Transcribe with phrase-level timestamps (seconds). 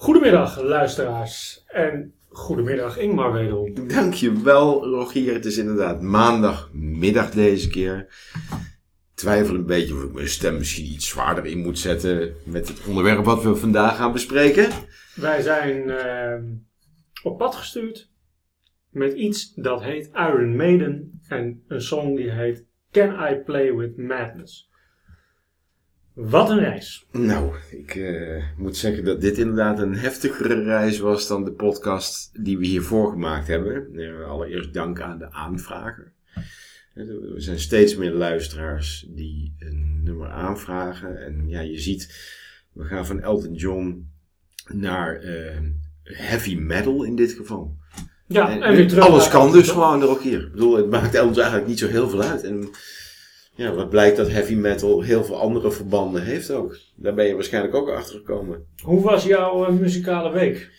[0.00, 3.88] Goedemiddag luisteraars en goedemiddag Ingmar wederom.
[3.88, 5.32] Dankjewel Rogier.
[5.32, 8.06] Het is inderdaad maandagmiddag deze keer.
[9.14, 12.86] Twijfel een beetje of ik mijn stem misschien iets zwaarder in moet zetten met het
[12.86, 14.70] onderwerp wat we vandaag gaan bespreken.
[15.14, 16.52] Wij zijn uh,
[17.22, 18.10] op pad gestuurd
[18.90, 23.96] met iets dat heet Iron Maiden en een song die heet Can I Play With
[23.96, 24.67] Madness.
[26.20, 27.06] Wat een reis.
[27.12, 32.44] Nou, ik uh, moet zeggen dat dit inderdaad een heftigere reis was dan de podcast
[32.44, 33.88] die we hiervoor gemaakt hebben.
[33.92, 36.12] Uh, allereerst dank aan de aanvrager.
[36.94, 41.24] Er zijn steeds meer luisteraars die een nummer aanvragen.
[41.24, 42.14] En ja, je ziet,
[42.72, 44.10] we gaan van Elton John
[44.72, 45.58] naar uh,
[46.02, 47.76] heavy metal in dit geval.
[48.26, 50.40] Ja, en, en alles kan dus gewoon er ook hier.
[50.40, 52.44] Ik bedoel, het maakt Elton eigenlijk niet zo heel veel uit.
[52.44, 52.68] En
[53.58, 56.78] ja, wat blijkt dat heavy metal heel veel andere verbanden heeft ook.
[56.94, 58.66] Daar ben je waarschijnlijk ook achter gekomen.
[58.82, 60.70] Hoe was jouw uh, muzikale week?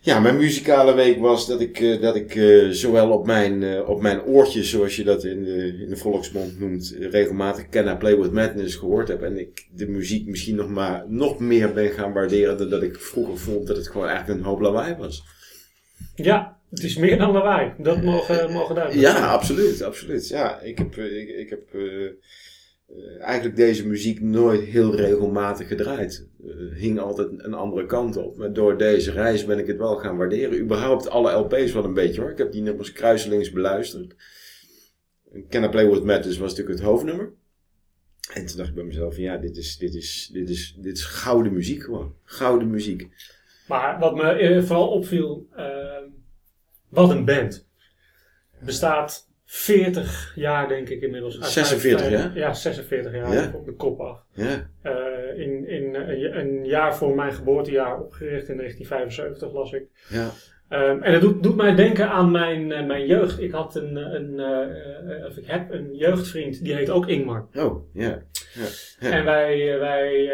[0.00, 4.00] Ja, mijn muzikale week was dat ik, uh, dat ik uh, zowel op mijn, op
[4.00, 8.18] mijn oortjes, zoals je dat in de, in de volksmond noemt, regelmatig Can I Play
[8.18, 9.22] With Madness gehoord heb.
[9.22, 13.00] En ik de muziek misschien nog, maar, nog meer ben gaan waarderen dan dat ik
[13.00, 15.24] vroeger vond dat het gewoon eigenlijk een hoop lawaai was.
[16.14, 17.72] Ja, het is meer dan lawaai.
[17.78, 20.28] Dat mogen, mogen duidelijk Ja, absoluut, absoluut.
[20.28, 22.10] Ja, ik heb, ik, ik heb uh,
[23.20, 26.28] eigenlijk deze muziek nooit heel regelmatig gedraaid.
[26.44, 28.36] Uh, hing altijd een andere kant op.
[28.36, 30.60] Maar door deze reis ben ik het wel gaan waarderen.
[30.60, 32.30] Überhaupt alle LP's wel een beetje hoor.
[32.30, 34.14] Ik heb die nummers kruiselings beluisterd.
[35.48, 37.32] Can I Play With Madness was natuurlijk het hoofdnummer.
[38.34, 40.96] En toen dacht ik bij mezelf van ja, dit is, dit is, dit is, dit
[40.96, 42.14] is gouden muziek gewoon.
[42.24, 43.08] Gouden muziek.
[43.68, 45.96] Maar wat me vooral opviel, uh,
[46.96, 47.68] wat een band.
[48.64, 51.38] Bestaat 40 jaar denk ik inmiddels.
[51.38, 52.36] 46 jaar?
[52.36, 53.52] Ja, 46 jaar Ja.
[53.54, 54.24] op de kop af.
[54.32, 54.70] Ja.
[54.82, 59.84] Uh, in, in uh, een jaar voor mijn geboortejaar opgericht in 1975 las ik.
[60.08, 60.30] Ja.
[60.70, 63.40] Um, en het doet, doet, mij denken aan mijn, uh, mijn jeugd.
[63.40, 64.32] Ik had een, een
[65.08, 67.48] uh, of ik heb een jeugdvriend, die heet ook Ingmar.
[67.54, 68.22] Oh, ja.
[68.98, 70.30] En wij, wij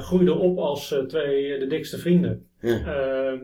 [0.00, 2.48] groeiden op als twee de dikste vrienden.
[2.60, 3.38] Ja.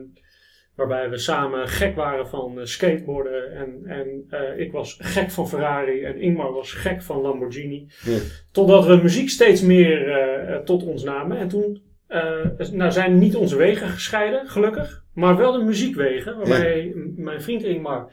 [0.77, 3.55] Waarbij we samen gek waren van skateboarden.
[3.55, 4.25] En, en
[4.59, 7.87] ik was gek van Ferrari en Ingmar was gek van Lamborghini.
[8.03, 8.17] Ja.
[8.51, 11.37] Totdat we muziek steeds meer tot ons namen.
[11.37, 11.81] En toen
[12.71, 15.03] nou zijn niet onze wegen gescheiden, gelukkig.
[15.13, 16.93] Maar wel de muziekwegen, waarbij ja.
[17.15, 18.11] mijn vriend Ingmar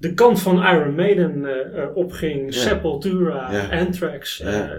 [0.00, 2.60] de kant van Iron Maiden uh, opging, ja.
[2.60, 3.80] Sepultura, ja.
[3.80, 4.40] Anthrax.
[4.40, 4.70] Uh,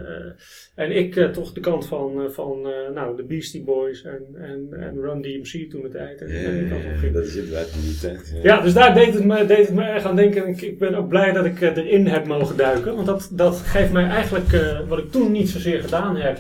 [0.75, 2.61] en ik toch de kant van, van
[2.93, 6.21] nou, de Beastie Boys en, en, en Run DMC toen de tijd.
[6.21, 8.39] En, dat is inderdaad die tijd.
[8.43, 8.61] Ja.
[8.61, 10.47] dus daar deed het, me, deed het me erg aan denken.
[10.47, 12.95] Ik, ik ben ook blij dat ik erin heb mogen duiken.
[12.95, 16.39] Want dat, dat geeft mij eigenlijk, wat ik toen niet zozeer gedaan heb,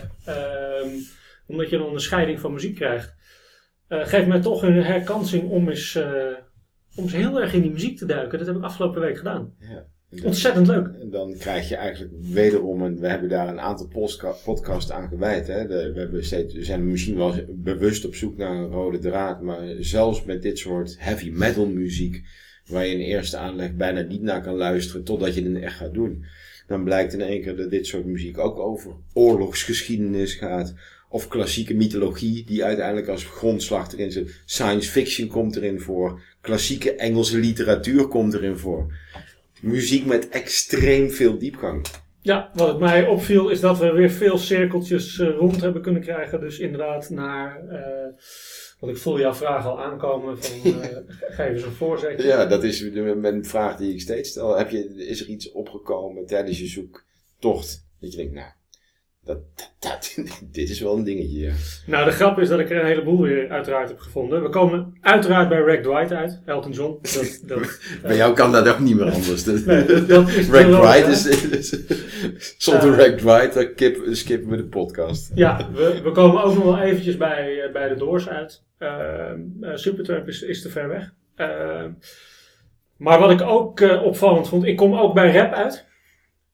[1.47, 3.19] omdat je een onderscheiding van muziek krijgt.
[3.91, 6.03] Uh, geeft mij toch een herkansing om eens, uh,
[7.01, 8.37] om eens heel erg in die muziek te duiken.
[8.37, 9.53] Dat heb ik afgelopen week gedaan.
[9.59, 10.87] Ja, dan, Ontzettend leuk.
[10.99, 13.87] En dan krijg je eigenlijk wederom, en we hebben daar een aantal
[14.43, 15.47] podcasts aan gewijd.
[15.47, 15.67] Hè?
[15.67, 19.41] De, we, hebben steeds, we zijn misschien wel bewust op zoek naar een rode draad.
[19.41, 22.23] Maar zelfs met dit soort heavy metal muziek,
[22.67, 25.93] waar je in eerste aanleg bijna niet naar kan luisteren totdat je het echt gaat
[25.93, 26.25] doen.
[26.67, 30.73] Dan blijkt in één keer dat dit soort muziek ook over oorlogsgeschiedenis gaat
[31.11, 34.41] of klassieke mythologie, die uiteindelijk als grondslag erin zit.
[34.45, 36.21] Science fiction komt erin voor.
[36.41, 38.93] Klassieke Engelse literatuur komt erin voor.
[39.61, 41.85] Muziek met extreem veel diepgang.
[42.21, 46.01] Ja, wat het mij opviel is dat we weer veel cirkeltjes uh, rond hebben kunnen
[46.01, 46.39] krijgen.
[46.39, 48.19] Dus inderdaad naar, uh,
[48.79, 50.85] want ik voel jouw vraag al aankomen van uh,
[51.37, 52.27] geef eens een voorzetje.
[52.27, 54.57] Ja, dat is een vraag die ik steeds stel.
[54.57, 58.51] Heb je, is er iets opgekomen tijdens je zoektocht dat je denkt, nou,
[59.25, 59.37] dat,
[59.79, 60.17] dat,
[60.51, 61.51] dit is wel een dingetje.
[61.85, 64.43] Nou, de grap is dat ik er een heleboel weer uiteraard heb gevonden.
[64.43, 66.99] We komen uiteraard bij Rack Dwight uit, Elton John.
[67.01, 69.45] Dat, dat, bij jou kan dat ook niet meer anders.
[69.65, 71.77] nee, dat is Rack Dwight is, is,
[72.57, 75.31] zonder uh, Rack Dwight, dan kip, skippen we de podcast.
[75.35, 78.63] Ja, we, we komen ook nog wel eventjes bij, uh, bij de Doors uit.
[78.79, 79.31] Uh,
[79.73, 81.13] Supertramp is, is te ver weg.
[82.97, 85.89] maar wat ik ook opvallend vond, ik kom ook bij rap uit.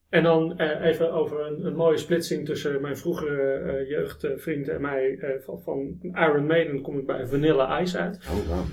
[0.10, 4.82] En dan uh, even over een, een, mooie splitsing tussen mijn vroegere uh, jeugdvriend en
[4.82, 5.10] mij.
[5.10, 8.18] Uh, van, van, Iron Maiden kom ik bij Vanilla Ice uit.
[8.30, 8.66] Oh, wow.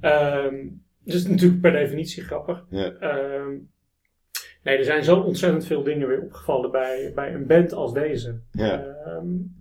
[0.00, 0.44] Yeah.
[0.44, 2.64] Um, dus natuurlijk per definitie grappig.
[2.70, 3.42] Yeah.
[3.42, 3.70] Um,
[4.62, 8.40] nee, er zijn zo ontzettend veel dingen weer opgevallen bij, bij een band als deze.
[8.50, 8.84] Ja.
[9.06, 9.56] Um,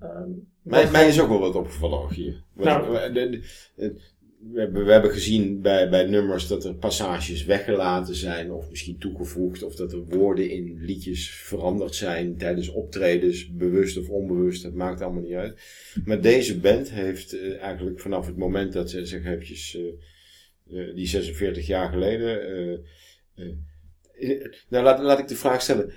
[0.61, 2.43] mij, mij is ook wel wat opgevallen hier.
[2.53, 3.29] Nou, de,
[3.75, 4.01] de,
[4.51, 8.97] we, hebben, we hebben gezien bij, bij nummers dat er passages weggelaten zijn of misschien
[8.97, 9.63] toegevoegd.
[9.63, 14.63] Of dat er woorden in liedjes veranderd zijn tijdens optredens, bewust of onbewust.
[14.63, 15.59] Dat maakt allemaal niet uit.
[16.05, 19.77] Maar deze band heeft uh, eigenlijk vanaf het moment dat ze, zeg eventjes,
[20.69, 22.83] uh, die 46 jaar geleden...
[24.69, 25.93] nou, laat, laat ik de vraag stellen.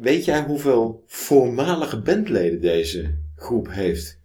[0.00, 4.24] weet jij hoeveel voormalige bandleden deze groep heeft?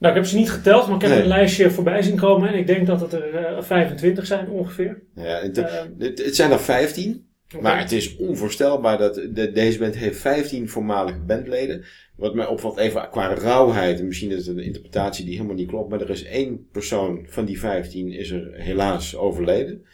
[0.00, 2.48] Nou, ik heb ze niet geteld, maar ik heb een lijstje voorbij zien komen.
[2.48, 5.02] En ik denk dat het er uh, 25 zijn ongeveer.
[5.14, 5.64] Ja, het, uh,
[5.98, 7.28] het, het zijn er 15.
[7.48, 7.62] Okay.
[7.62, 11.84] Maar het is onvoorstelbaar dat de, deze band heeft 15 voormalige bandleden.
[12.16, 13.98] Wat mij opvalt even qua rauwheid.
[13.98, 15.90] En misschien is het een interpretatie die helemaal niet klopt.
[15.90, 19.84] Maar er is één persoon van die 15 is er helaas overleden.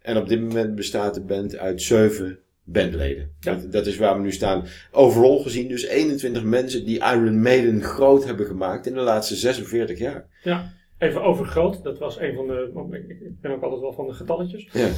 [0.00, 3.36] En op dit moment bestaat de band uit 7 bandleden.
[3.40, 3.54] Ja.
[3.54, 4.64] Dat, dat, is waar we nu staan.
[4.90, 9.98] Overal gezien dus 21 mensen die Iron Maiden groot hebben gemaakt in de laatste 46
[9.98, 10.28] jaar.
[10.42, 11.82] Ja, even over groot.
[11.82, 12.70] Dat was een van de...
[13.18, 14.68] Ik ben ook altijd wel van de getalletjes.
[14.72, 14.90] Ja.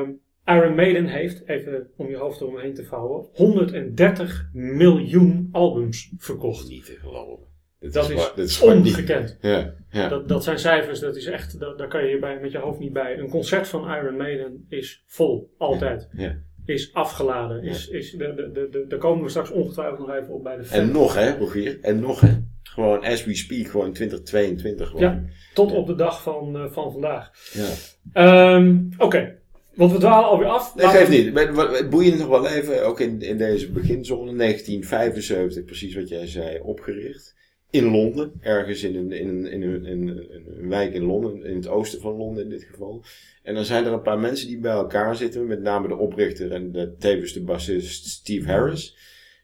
[0.00, 6.68] Um, Iron Maiden heeft, even om je hoofd eromheen te vouwen, 130 miljoen albums verkocht.
[6.68, 7.50] Niet te geloven.
[7.78, 9.38] Dat, dat, is, is, dat is ongekend.
[9.40, 10.08] Ja, ja.
[10.08, 12.78] Dat, dat zijn cijfers, dat is echt, dat, daar kan je bij, met je hoofd
[12.78, 13.18] niet bij.
[13.18, 16.08] Een concert van Iron Maiden is vol, altijd.
[16.12, 17.62] Ja is afgeladen.
[17.62, 20.68] Is, is, de, de, de, daar komen we straks ongetwijfeld nog even op bij de.
[20.70, 21.78] En nog hè, Rogier.
[21.80, 22.42] En nog hè.
[22.62, 25.02] Gewoon as we speak, gewoon 2022 gewoon.
[25.02, 25.22] Ja,
[25.54, 27.30] tot op de dag van, uh, van vandaag.
[27.52, 28.54] Ja.
[28.56, 29.04] Um, Oké.
[29.04, 29.36] Okay.
[29.74, 30.74] Want we dwalen alweer af.
[30.74, 31.38] Nee, geeft niet.
[31.78, 36.60] Het boeiend nog wel even, ook in, in deze beginzone, 1975, precies wat jij zei,
[36.60, 37.34] opgericht.
[37.72, 42.16] In Londen, ergens in een, in, in, een, wijk in Londen, in het oosten van
[42.16, 43.04] Londen in dit geval.
[43.42, 46.52] En dan zijn er een paar mensen die bij elkaar zitten, met name de oprichter
[46.52, 48.96] en de, tevens de bassist Steve Harris.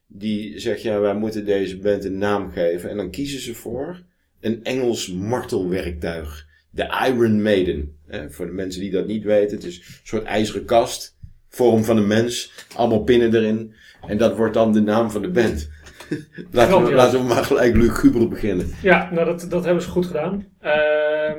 [0.06, 2.90] Die zegt, ja, wij moeten deze band een naam geven.
[2.90, 4.02] En dan kiezen ze voor
[4.40, 6.46] een Engels martelwerktuig.
[6.70, 7.96] De Iron Maiden.
[8.28, 11.16] Voor de mensen die dat niet weten, het is een soort ijzeren kast.
[11.48, 12.52] Vorm van een mens.
[12.74, 13.74] Allemaal pinnen erin.
[14.06, 15.68] En dat wordt dan de naam van de band.
[16.50, 18.66] laten, we, laten we maar gelijk luguber beginnen.
[18.82, 20.46] Ja, nou dat, dat hebben ze goed gedaan.
[20.62, 21.32] Uh,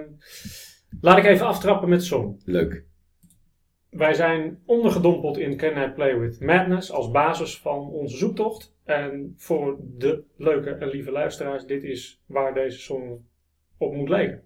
[1.01, 2.41] laat ik even aftrappen met de song.
[2.45, 2.87] Leuk.
[3.89, 8.75] Wij zijn ondergedompeld in Can I Play With Madness als basis van onze zoektocht.
[8.83, 13.25] En voor de leuke en lieve luisteraars, dit is waar deze song
[13.77, 14.43] op moet lijken.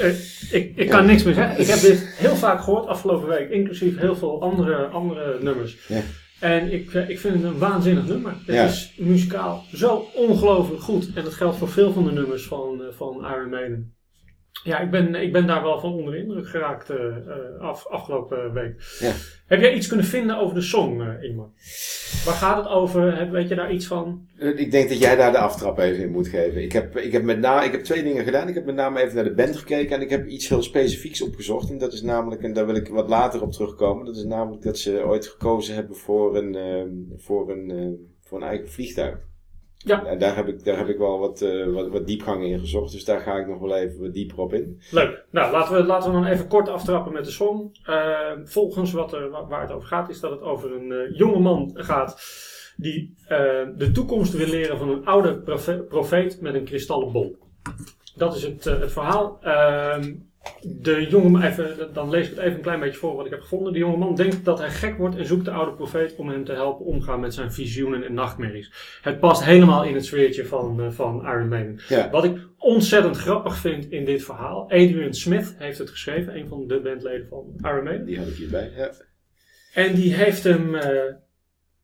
[0.00, 0.08] Uh,
[0.50, 1.60] ik, ik kan niks meer zeggen.
[1.60, 5.76] Ik heb dit heel vaak gehoord afgelopen week, inclusief heel veel andere, andere nummers.
[5.88, 6.00] Ja.
[6.40, 8.32] En ik, eh, ik vind het een waanzinnig nummer.
[8.46, 8.64] Het ja.
[8.64, 11.10] is muzikaal zo ongelooflijk goed.
[11.14, 13.95] En dat geldt voor veel van de nummers van, uh, van Iron Maiden.
[14.66, 18.52] Ja, ik ben, ik ben daar wel van onder de indruk geraakt uh, af, afgelopen
[18.52, 18.96] week.
[18.98, 19.12] Ja.
[19.46, 21.48] Heb jij iets kunnen vinden over de song, uh, Ingmar?
[22.24, 23.30] Waar gaat het over?
[23.30, 24.26] Weet je daar iets van?
[24.38, 26.62] Ik denk dat jij daar de aftrap even in moet geven.
[26.62, 28.48] Ik heb, ik heb, met name, ik heb twee dingen gedaan.
[28.48, 31.22] Ik heb met name even naar de band gekeken en ik heb iets heel specifieks
[31.22, 31.70] opgezocht.
[31.70, 34.62] En dat is namelijk, en daar wil ik wat later op terugkomen, dat is namelijk
[34.62, 39.18] dat ze ooit gekozen hebben voor een, uh, voor een, uh, voor een eigen vliegtuig.
[39.86, 40.04] Ja.
[40.04, 42.92] En daar heb ik, daar heb ik wel wat, uh, wat, wat diepgang in gezocht.
[42.92, 44.80] Dus daar ga ik nog wel even wat dieper op in.
[44.90, 45.24] Leuk.
[45.30, 47.70] Nou, laten we, laten we dan even kort aftrappen met de song.
[47.88, 51.38] Uh, volgens wat er, waar het over gaat, is dat het over een uh, jonge
[51.38, 52.20] man gaat.
[52.76, 53.14] Die
[53.76, 55.58] de toekomst wil leren van een oude
[55.88, 57.36] profeet met een kristallen bol.
[58.16, 59.38] Dat is het, het verhaal.
[60.46, 63.30] Ehm, de jonge even, dan lees ik het even een klein beetje voor wat ik
[63.30, 63.72] heb gevonden.
[63.72, 66.44] De jonge man denkt dat hij gek wordt en zoekt de oude profeet om hem
[66.44, 68.98] te helpen omgaan met zijn visioenen en nachtmerries.
[69.02, 71.80] Het past helemaal in het sfeertje van, uh, van Iron Maiden.
[71.88, 72.10] Ja.
[72.10, 74.62] Wat ik ontzettend grappig vind in dit verhaal.
[74.62, 78.06] Adrian Smith heeft het geschreven, een van de bandleden van Iron Maiden.
[78.06, 78.90] Die had ik hierbij, ja.
[79.74, 80.82] En die heeft hem uh,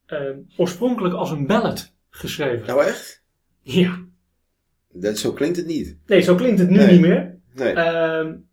[0.09, 2.67] uh, oorspronkelijk als een ballad geschreven.
[2.67, 3.23] Nou echt?
[3.61, 4.05] Ja.
[4.93, 5.97] Dat, zo klinkt het niet.
[6.07, 6.91] Nee, zo klinkt het nu nee.
[6.91, 7.39] niet meer.
[7.55, 7.75] Nee.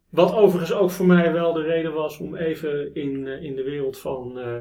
[0.09, 3.63] Wat overigens ook voor mij wel de reden was om even in, uh, in de
[3.63, 4.39] wereld van.
[4.39, 4.55] Uh,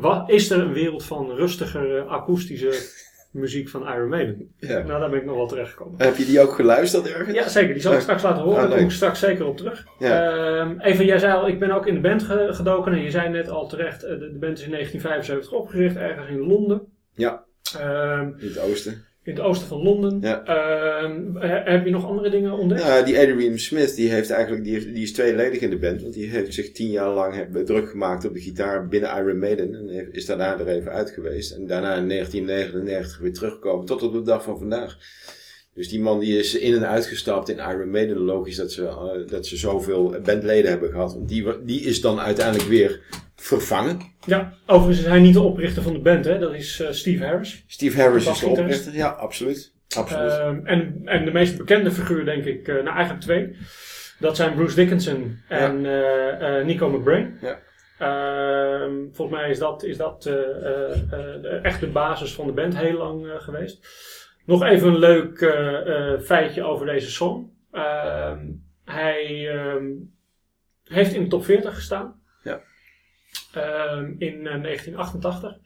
[0.00, 3.00] wat, is er een wereld van rustigere akoestische
[3.40, 4.54] muziek van Iron Maiden?
[4.56, 4.78] Ja.
[4.78, 6.02] Nou, daar ben ik nog wel terecht gekomen.
[6.02, 7.36] Heb je die ook geluisterd ergens?
[7.36, 7.72] Ja, zeker.
[7.72, 8.62] Die zal ik straks laten horen.
[8.62, 9.86] Ah, daar kom ik straks zeker op terug.
[9.98, 10.32] Ja.
[10.58, 12.92] Ehm, even, jij zei al, ik ben ook in de band ge gedoken.
[12.92, 16.46] En je zei net al terecht, de, de band is in 1975 opgericht, ergens in
[16.46, 16.86] Londen.
[17.12, 17.44] Ja.
[17.80, 19.04] Um, in het oosten.
[19.24, 20.18] In het oosten van Londen.
[20.20, 20.44] Ja.
[20.44, 22.82] Ehm, he- heb je nog andere dingen ontdekt?
[22.82, 26.02] Ja, die Adrian Smith, die heeft eigenlijk, die, die is tweeledig in de band.
[26.02, 29.74] Want die heeft zich tien jaar lang druk gemaakt op de gitaar binnen Iron Maiden.
[29.74, 31.52] En is daarna er even uit geweest.
[31.52, 34.98] En daarna in 1999 weer teruggekomen tot op de dag van vandaag.
[35.74, 38.18] Dus die man die is in en uitgestapt in Iron Maiden.
[38.18, 41.14] Logisch dat ze, eh, dat ze zoveel bandleden hebben gehad.
[41.14, 43.00] Want die, die is dan uiteindelijk weer
[43.42, 44.00] vervangen.
[44.26, 46.38] Ja, overigens is hij niet de oprichter van de band, hè?
[46.38, 47.64] dat is eh, Steve Harris.
[47.66, 48.94] Steve Harris is de oprichter.
[48.94, 49.74] Ja, absoluut.
[49.96, 50.30] Absoluut.
[50.30, 53.56] Ehm, en, en de meest bekende figuur, denk ik, eh nou eigenlijk twee.
[54.18, 57.38] Dat zijn Bruce Dickinson en eh, Nico McBrain.
[57.40, 57.58] Ja.
[57.98, 60.30] Ehm, volgens mij is dat, is dat
[61.62, 63.86] echt de basis van de band heel lang geweest.
[64.46, 65.38] Nog even een leuk
[66.24, 67.50] feitje over deze song.
[67.72, 68.38] Ehm,
[68.84, 69.50] hij
[70.84, 72.21] heeft in de top 40 gestaan.
[73.52, 75.58] Ehm, in eh, 1988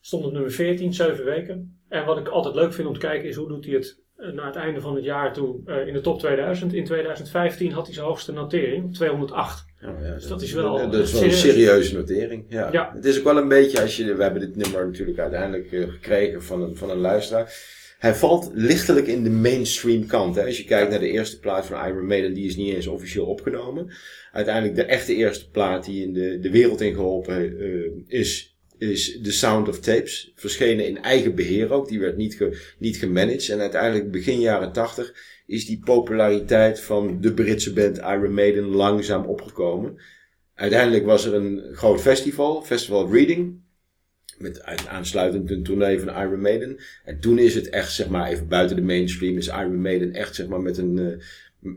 [0.00, 1.80] stond op nummer 14, 7 weken.
[1.88, 4.32] En wat ik altijd leuk vind om te kijken is hoe doet hij het eh,
[4.32, 6.72] naar het einde van het jaar toe eh, in de top 2000.
[6.72, 9.64] In 2015 had hij zijn hoogste notering, 208.
[9.80, 12.44] Ja, ja, Dus dat is wel, dat is wel een serieuze notering.
[12.48, 12.72] Ja.
[12.72, 12.92] Ja.
[12.94, 15.88] Het is ook wel een beetje, als je, we hebben dit nummer natuurlijk uiteindelijk eh,
[15.88, 17.54] gekregen van een, van een luisteraar.
[17.98, 20.34] Hij valt lichtelijk in de mainstream kant.
[20.34, 20.44] Hè.
[20.44, 23.26] Als je kijkt naar de eerste plaat van Iron Maiden, die is niet eens officieel
[23.26, 23.90] opgenomen.
[24.32, 29.32] Uiteindelijk de echte eerste plaat die in de, de wereld ingeholpen eh, is, is The
[29.32, 30.32] Sound of Tapes.
[30.34, 31.88] Verschenen in eigen beheer ook.
[31.88, 33.48] Die werd niet, ge, niet gemanaged.
[33.48, 35.14] En uiteindelijk begin jaren 80
[35.46, 39.98] is die populariteit van de Britse band Iron Maiden langzaam opgekomen.
[40.54, 43.64] Uiteindelijk was er een groot festival, Festival Reading.
[44.38, 46.76] Met uit- aansluitend een tournee van Iron Maiden.
[47.04, 50.34] En toen is het echt, zeg maar, even buiten de mainstream, is Iron Maiden echt,
[50.34, 50.98] zeg maar, met een.
[50.98, 51.12] eh,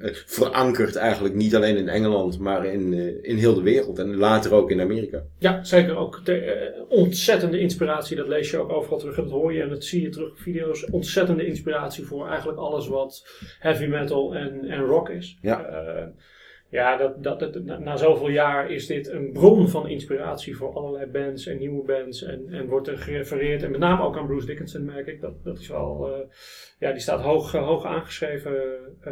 [0.09, 3.99] eh, verankerd eigenlijk niet alleen in Engeland, maar in, eh, in heel de wereld.
[3.99, 5.23] En later ook in Amerika.
[5.37, 8.15] Ja, zeker ook de, ontzettende inspiratie.
[8.17, 9.15] Dat lees je ook overal terug.
[9.15, 10.85] Dat hoor je en dat zie je terug op video's.
[10.89, 13.27] Ontzettende inspiratie voor eigenlijk alles wat
[13.59, 15.37] heavy metal en, en rock is.
[15.41, 15.61] Ja.
[16.69, 21.05] Ja, dat, dat, dat, na, zoveel jaar is dit een bron van inspiratie voor allerlei
[21.05, 22.23] bands en nieuwe bands.
[22.23, 23.63] En, en wordt er gerefereerd.
[23.63, 25.21] En met name ook aan Bruce Dickinson merk ik.
[25.21, 26.27] Dat, dat is wel, eh,
[26.79, 28.51] ja, die staat hoog, eh, hoog aangeschreven
[29.01, 29.11] eh,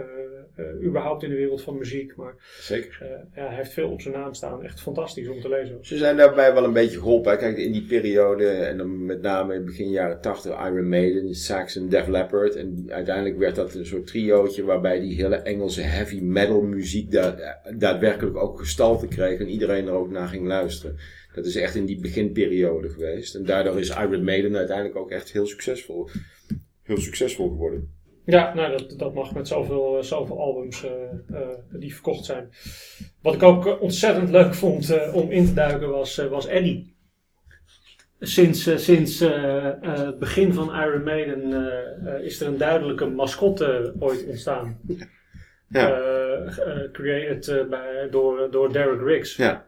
[0.55, 2.15] eh, überhaupt in de wereld van muziek.
[2.15, 2.97] Maar Zeker.
[3.01, 4.63] eh, ja, hij heeft veel op zijn naam staan.
[4.63, 5.77] Echt fantastisch om te lezen.
[5.81, 7.31] Ze zijn daarbij wel een beetje geholpen.
[7.31, 7.37] hè.
[7.37, 11.89] Kijk, in die periode, en dan met name in begin jaren 80, Iron Maiden, Saxon,
[11.89, 12.55] Def Leppard.
[12.55, 17.61] En uiteindelijk werd dat een soort triootje waarbij die hele Engelse heavy metal muziek da-
[17.77, 19.39] daadwerkelijk ook gestalte kreeg.
[19.39, 20.97] En iedereen er ook naar ging luisteren.
[21.35, 23.35] Dat is echt in die beginperiode geweest.
[23.35, 26.09] En daardoor is Iron Maiden uiteindelijk ook echt heel succesvol,
[26.87, 27.95] heel succesvol geworden.
[28.27, 30.91] Ja, nou, dat, dat mag met zoveel, eh, zoveel albums eh,
[31.41, 32.49] eh, die verkocht zijn.
[33.21, 36.95] Wat ik ook ontzettend leuk vond om in te duiken was, was Eddie.
[38.19, 39.19] Sinds, sinds
[39.81, 41.69] het begin van Iron Maiden
[42.23, 44.79] is er een duidelijke mascotte ooit ontstaan.
[45.69, 46.01] Ja.
[46.91, 49.35] Created bij, door, door Derek Riggs.
[49.35, 49.67] Ja.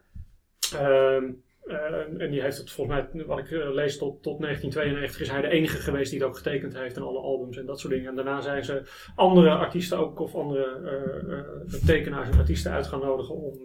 [0.75, 1.23] Ehm,
[1.69, 5.29] eh, en die heeft het volgens mij, wat ik eh, lees, tot, tot 1992 is
[5.29, 7.93] hij de enige geweest die het ook getekend heeft in alle albums en dat soort
[7.93, 8.09] dingen.
[8.09, 8.81] En daarna zijn ze
[9.15, 13.57] andere artiesten ook, of andere eh, tekenaars en artiesten uit gaan nodigen om,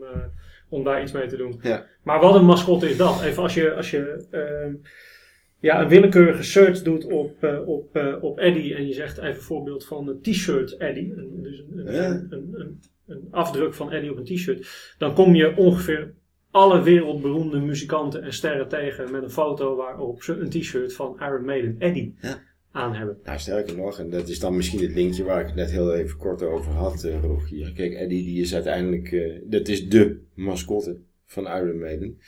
[0.69, 1.59] om daar iets mee te doen.
[1.63, 1.87] Ja.
[2.03, 3.23] Maar wat een mascotte is dat?
[3.23, 4.75] Even als je, als je ehm,
[5.61, 10.09] ja, een willekeurige search doet op, op, op Eddie en je zegt even voorbeeld van
[10.09, 12.09] een t-shirt Eddie, een, dus een, een, Ja.
[12.09, 16.15] een, een, een afdruk van Eddie op een t-shirt, dan kom je ongeveer
[16.55, 21.45] alle wereldberoemde muzikanten en sterren tegen met een foto waarop ze een t-shirt van Iron
[21.45, 22.43] Maiden Eddie Ja.
[22.71, 23.19] aan hebben.
[23.25, 25.95] Nou, sterker nog, en dat is dan misschien het linkje waar ik het net heel
[25.95, 27.73] even kort over had, eh Rogier.
[27.73, 30.97] Kijk, Eddie die is uiteindelijk, eh, dat is de mascotte
[31.27, 32.19] van Iron Maiden.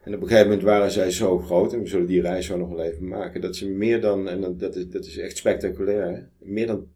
[0.00, 2.56] En op een gegeven moment waren zij zo groot, en we zullen die reis zo
[2.56, 5.36] nog wel even maken, dat ze meer dan, en dat, dat, is, dat is echt
[5.36, 6.86] spectaculair, hè, meer dan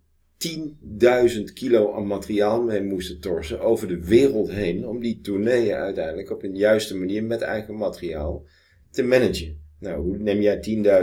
[0.48, 6.30] 10.000 kilo aan materiaal mee moesten torsen over de wereld heen, om die tourneeën uiteindelijk
[6.30, 8.44] op een juiste manier met eigen materiaal
[8.90, 9.60] te managen.
[9.78, 10.56] Nou, hoe neem jij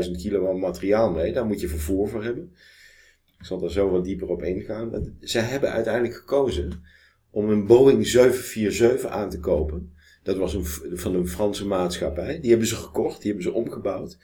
[0.06, 1.34] 10.000 kilo aan materiaal mee?
[1.34, 2.56] Daar moet je vervoer voor hebben.
[3.40, 5.16] Ik zal daar zo wat dieper op ingaan.
[5.20, 6.84] Zij hebben uiteindelijk gekozen
[7.30, 9.94] om een Boeing 747 aan te kopen.
[10.24, 10.66] Dat was een,
[10.98, 12.40] van een Franse maatschappij.
[12.40, 14.18] Die hebben ze gekocht, die hebben ze omgebouwd.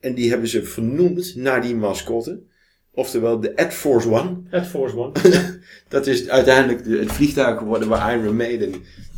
[0.00, 2.42] En die hebben ze vernoemd naar die mascotte.
[2.94, 4.36] Oftewel de Air Force One.
[4.50, 5.12] Air Force One.
[5.88, 8.72] Dat is uiteindelijk de- het vliegtuig geworden waar Iron Maiden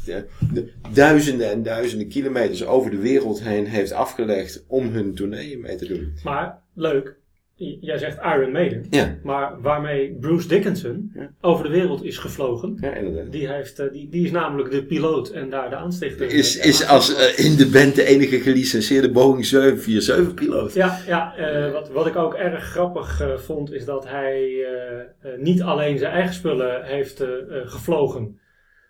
[0.04, 5.60] de, de duizenden en duizenden kilometers over de wereld heen heeft afgelegd om hun tourneeën
[5.60, 6.12] mee te doen.
[6.24, 7.16] maar leuk,
[7.56, 11.30] jij zegt Iron Maiden, Ja, maar waarmee Bruce Dickinson Ja.
[11.40, 12.76] over de wereld is gevlogen.
[12.80, 13.32] ja inderdaad.
[13.32, 16.26] Die, heeft, eh, die, die is namelijk de piloot en daar de aanstichter.
[16.30, 20.72] Is, is als eh, in de band de enige gelicenseerde Boeing 747 piloot.
[20.74, 24.66] Ja, ja eh, wat, wat ik ook erg grappig vond, is dat hij
[25.38, 27.24] niet alleen zijn eigen spullen heeft
[27.64, 28.38] gevlogen,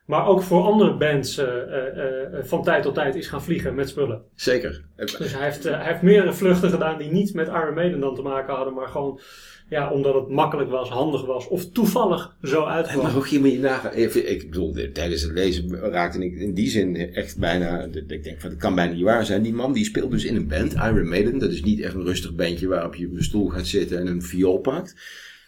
[0.06, 3.74] maar ook voor andere bands eh, eh, eh, van tijd tot tijd is gaan vliegen
[3.74, 4.22] met spullen.
[4.34, 4.84] Zeker.
[4.96, 8.22] Dus hij heeft, hij heeft meerdere vluchten gedaan die niet met Iron Maiden dan te
[8.22, 9.20] maken hadden, maar gewoon
[9.68, 13.16] ja, omdat het makkelijk was, handig was of toevallig zo Maar uitkwam.
[13.16, 13.94] ook hier moet je nagaan.
[13.94, 17.84] Ik bedoel, de- tijdens het lezen raakte ik in die zin echt bijna.
[18.06, 19.42] Ik denk van, dat kan bijna niet waar zijn.
[19.42, 21.38] Die man die speelt dus in een band, Iron Maiden.
[21.38, 24.06] Dat is niet echt een rustig bandje waarop je op een stoel gaat zitten en
[24.06, 24.94] een viool pakt.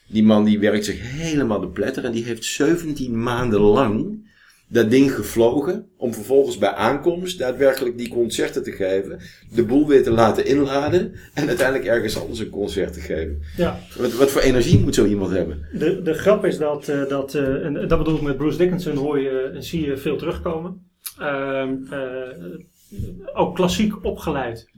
[0.07, 4.27] Die man die werkt zich helemaal de pletter en die heeft 17 maanden lang
[4.69, 5.89] dat ding gevlogen.
[5.97, 9.21] Om vervolgens bij aankomst daadwerkelijk die concerten te geven.
[9.55, 11.15] De boel weer te laten inladen.
[11.35, 13.43] En uiteindelijk ergens anders een concert te geven.
[13.57, 13.79] Ja.
[13.97, 15.67] Wat, wat voor energie moet zo iemand hebben?
[15.73, 18.97] De, de grap is dat, eh, dat eh, en dat bedoel ik met Bruce Dickinson,
[18.97, 20.87] hoor je en zie je veel terugkomen.
[21.19, 24.71] Ehm, eh, ook klassiek opgeleid.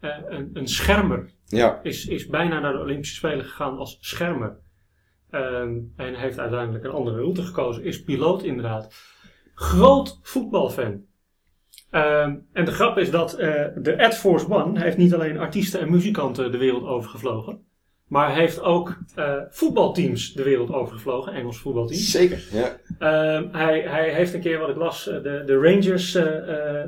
[0.00, 4.56] Eh, een, een schermer Ja, is, is bijna naar de Olympische Spelen gegaan als schermer.
[5.30, 7.84] Ehm, en heeft uiteindelijk een andere route gekozen.
[7.84, 8.94] Is piloot inderdaad.
[9.54, 11.04] Groot voetbalfan.
[11.90, 15.80] Ehm, en de grap is dat eh, de Air Force One heeft niet alleen artiesten
[15.80, 17.68] en muzikanten de wereld overgevlogen.
[18.06, 22.10] Maar heeft ook eh, voetbalteams de wereld overgevlogen, Engels voetbalteams.
[22.10, 22.48] zeker.
[22.52, 22.76] Ja.
[22.98, 26.14] Ehm, hij, hij heeft een keer, wat ik las, eh, de, de Rangers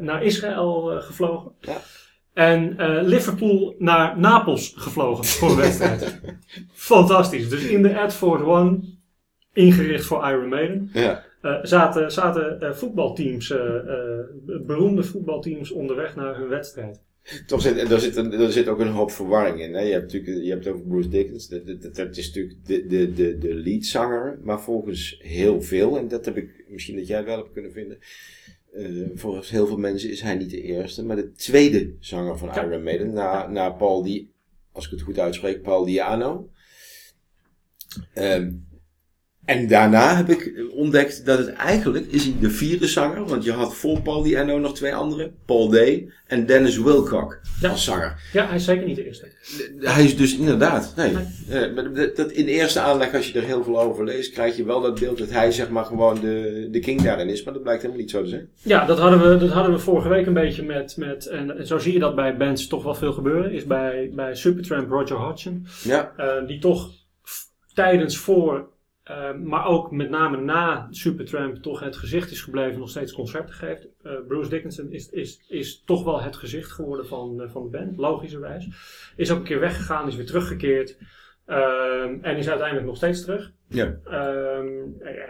[0.01, 1.53] naar Israël gevlogen.
[1.61, 1.77] Ja.
[2.35, 6.21] En eh, Liverpool naar Napels gevlogen voor een wedstrijd.
[6.73, 7.49] Fantastisch.
[7.49, 8.81] Dus in de Air Force One,
[9.53, 11.25] ingericht voor Iron Maiden, ja.
[11.41, 13.55] eh, zaten, zaten eh, voetbalteams,
[14.67, 17.01] beroemde voetbalteams onderweg naar hun wedstrijd.
[17.47, 19.75] Toch zit, en daar, zit een, zit ook een hoop verwarring in.
[19.75, 19.81] Hè?
[19.81, 21.49] Je hebt natuurlijk, je hebt het over Bruce Dickens.
[21.49, 24.39] Dat- dat is natuurlijk de, de, de, de leadzanger.
[24.43, 27.99] Maar volgens heel veel, en dat heb ik misschien dat jij wel hebt kunnen vinden.
[28.73, 32.49] Eh, volgens heel veel mensen is hij niet de eerste, maar de tweede zanger van
[32.49, 32.65] Ja.
[32.65, 33.13] Iron Maiden.
[33.13, 34.31] Na, na Paul Di,
[34.73, 36.51] als ik het goed uitspreek, Paul Diano.
[38.15, 38.53] Ehm,
[39.45, 43.25] en daarna heb ik ontdekt dat het eigenlijk is hij de vierde zanger.
[43.27, 45.35] Want je had voor Paul Diano nog twee anderen.
[45.47, 47.69] Paul Day en Dennis Wilcock Ja.
[47.71, 48.31] als zanger.
[48.33, 49.29] Ja, hij is zeker niet de eerste.
[49.79, 50.93] Hij is dus inderdaad.
[50.97, 51.13] Nee.
[51.49, 51.63] Nee.
[51.75, 54.81] Eh, dat, in eerste aanleg, als je er heel veel over leest, krijg je wel
[54.81, 57.43] dat beeld dat hij zeg maar gewoon de, de king daarin is.
[57.45, 58.49] Maar dat blijkt helemaal niet zo te zijn.
[58.63, 61.67] Ja, dat hadden we, dat hadden we vorige week een beetje met, met en, en
[61.67, 65.17] zo zie je dat bij bands toch wel veel gebeuren, is bij, bij Supertramp Roger
[65.17, 65.67] Hodgson.
[65.85, 66.91] Ja, Eh, die toch
[67.75, 68.69] tijdens, voor,
[69.03, 73.55] eh, maar ook met name na Supertramp toch het gezicht is gebleven, nog steeds concerten
[73.55, 73.89] geeft.
[74.03, 77.69] Eh, Bruce Dickinson is, is, is toch wel het gezicht geworden van, eh, van de
[77.69, 78.69] band, logischerwijs.
[79.17, 80.99] Is ook een keer weggegaan, is weer teruggekeerd.
[81.47, 83.53] Ehm, en is uiteindelijk nog steeds terug.
[83.69, 83.99] ja.
[84.05, 84.67] Ehm,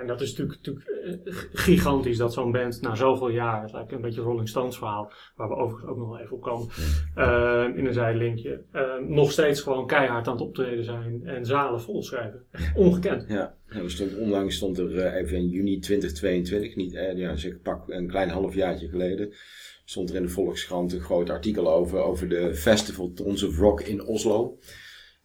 [0.01, 0.88] en dat is natuurlijk, natuurlijk
[1.27, 4.79] eh, gigantisch dat zo'n band na zoveel jaar, het lijkt een beetje een Rolling Stones
[4.79, 6.68] verhaal, waar we overigens ook nog wel even op komen,
[7.14, 8.64] ehm, in een zijlinkje,
[9.09, 12.46] nog steeds gewoon keihard aan het optreden zijn en zalen volschrijven.
[12.75, 13.25] Ongekend.
[13.29, 13.55] ja.
[13.81, 17.88] Er stond, onlangs stond er eh, even in juni 2022, niet, eh, ja, zeg pak
[17.88, 19.33] een klein halfjaartje geleden,
[19.85, 23.81] stond er in de Volkskrant een groot artikel over, over de Festival Tons of Rock
[23.81, 24.59] in Oslo.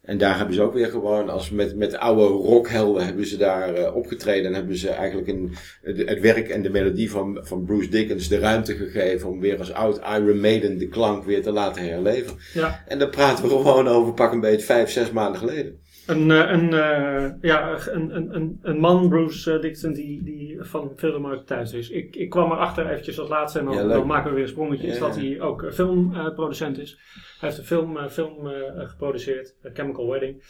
[0.08, 3.74] En daar hebben ze ook weer gewoon, als met, met oude rockhelden hebben ze daar
[3.74, 4.46] eh, opgetreden.
[4.46, 8.28] En hebben ze eigenlijk een, het, het werk en de melodie van, van Bruce Dickens
[8.28, 12.36] de ruimte gegeven om weer als oud Iron Maiden de klank weer te laten herleven.
[12.54, 15.78] Ja, En daar praten we gewoon over pak een beetje vijf, zes maanden geleden.
[16.08, 20.92] Een, eh, een, eh, ja, een, een, een, man, Bruce eh, Dickinson, die, die van
[20.96, 21.90] veel de markt thuis is.
[21.90, 24.48] Ik, ik kwam erachter eventjes als laatste, en dan, Ja, dan maken we weer een
[24.50, 26.98] sprongetje, is Ja, dat hij ook filmproducent is.
[27.40, 30.42] Hij heeft een film, film geproduceerd, A Chemical Wedding.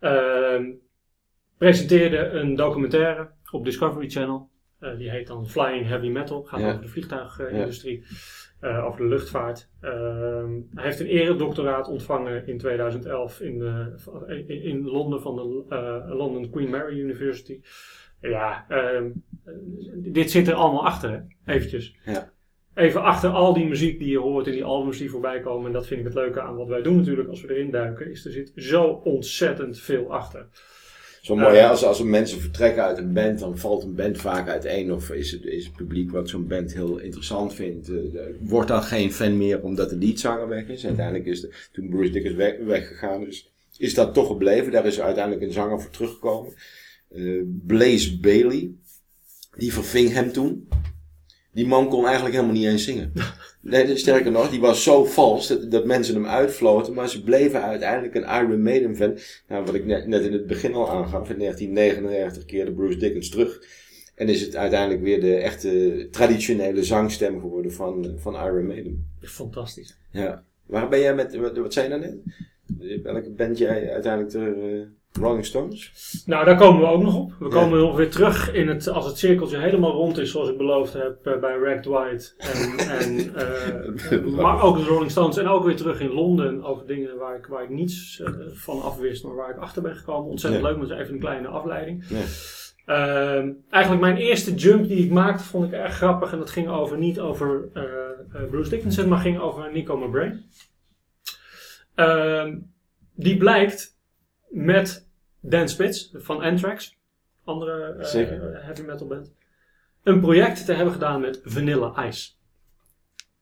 [0.00, 0.64] Ehm,
[1.58, 4.50] presenteerde een documentaire op Discovery Channel.
[4.98, 6.42] Die heet dan Flying Heavy Metal.
[6.42, 6.68] Gaat Ja.
[6.68, 8.04] over de vliegtuigindustrie.
[8.60, 9.70] Eh, over de luchtvaart.
[9.80, 15.64] Ehm, hij heeft een eredoctoraat ontvangen in 2011 in, eh, in, in Londen van de
[15.68, 17.60] eh, London Queen Mary University.
[18.20, 19.10] Ja, ehm,
[19.44, 19.52] eh,
[19.94, 21.52] dit zit er allemaal achter, hè?
[21.54, 21.96] eventjes.
[22.04, 22.32] Ja.
[22.74, 25.66] Even achter al die muziek die je hoort en die albums die voorbij komen.
[25.66, 28.10] En dat vind ik het leuke aan wat wij doen natuurlijk als we erin duiken.
[28.10, 30.46] Is er zit zo ontzettend veel achter.
[31.20, 31.66] Zo mooi, hè?
[31.66, 34.92] Als, als er mensen vertrekken uit een band, dan valt een band vaak uiteen.
[34.92, 38.68] Of is het, is het publiek wat zo'n band heel interessant vindt, eh, eh, wordt
[38.68, 40.86] dan geen fan meer omdat de leadzanger weg is.
[40.86, 44.72] Uiteindelijk is de, toen Bruce Dickens weg, weggegaan is, is dat toch gebleven.
[44.72, 46.52] Daar is uiteindelijk een zanger voor teruggekomen.
[47.08, 48.70] Eh, Blaze Bailey,
[49.56, 50.68] die verving hem toen.
[51.58, 53.12] Die man kon eigenlijk helemaal niet eens zingen.
[53.60, 57.62] Nee, sterker nog, die was zo vals dat, dat mensen hem uitfloten, maar ze bleven
[57.62, 59.18] uiteindelijk een Iron Maiden fan.
[59.48, 63.28] Nou, wat ik net, net in het begin al aangaf, in 1999 keerde Bruce Dickens
[63.28, 63.62] terug.
[64.14, 69.10] En is het uiteindelijk weer de echte traditionele zangstem geworden van, van Iron Maiden.
[69.20, 69.98] Fantastisch.
[70.10, 70.44] Ja.
[70.66, 73.02] Waar ben jij met, wat, wat zei je nou net?
[73.02, 76.22] Welke band jij uiteindelijk de uh, Rolling Stones?
[76.26, 77.32] Nou, daar komen we ook nog op.
[77.38, 80.56] We komen nog weer terug in het, als het cirkeltje helemaal rond is, zoals ik
[80.56, 82.32] beloofd heb uh, bij Ragged White.
[82.36, 83.18] En, en,
[84.12, 85.36] uh, maar ook de Rolling Stones.
[85.36, 89.24] En ook weer terug in Londen over dingen waar ik, waar ik niets van afwist,
[89.24, 90.30] maar waar ik achter ben gekomen.
[90.30, 92.04] Ontzettend leuk, maar het is even een kleine afleiding.
[92.86, 96.32] Uh, eigenlijk mijn eerste jump die ik maakte vond ik erg grappig.
[96.32, 97.68] En dat ging over, niet over
[98.50, 100.44] Bruce Dickinson, maar ging over Nico McBrain.
[101.96, 102.54] Uh,
[103.14, 103.97] die blijkt
[104.48, 105.06] met
[105.40, 106.96] Dan Spitz van Anthrax,
[107.44, 107.94] andere
[108.62, 109.32] heavy metal band,
[110.02, 112.30] een project te hebben gedaan met Vanilla Ice.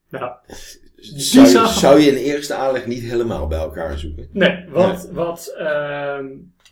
[0.08, 0.40] Ja,
[0.96, 4.28] zou, je, zou je in eerste aanleg niet helemaal bij elkaar zoeken?
[4.32, 5.12] Nee, wat, nee.
[5.12, 6.26] wat ehm,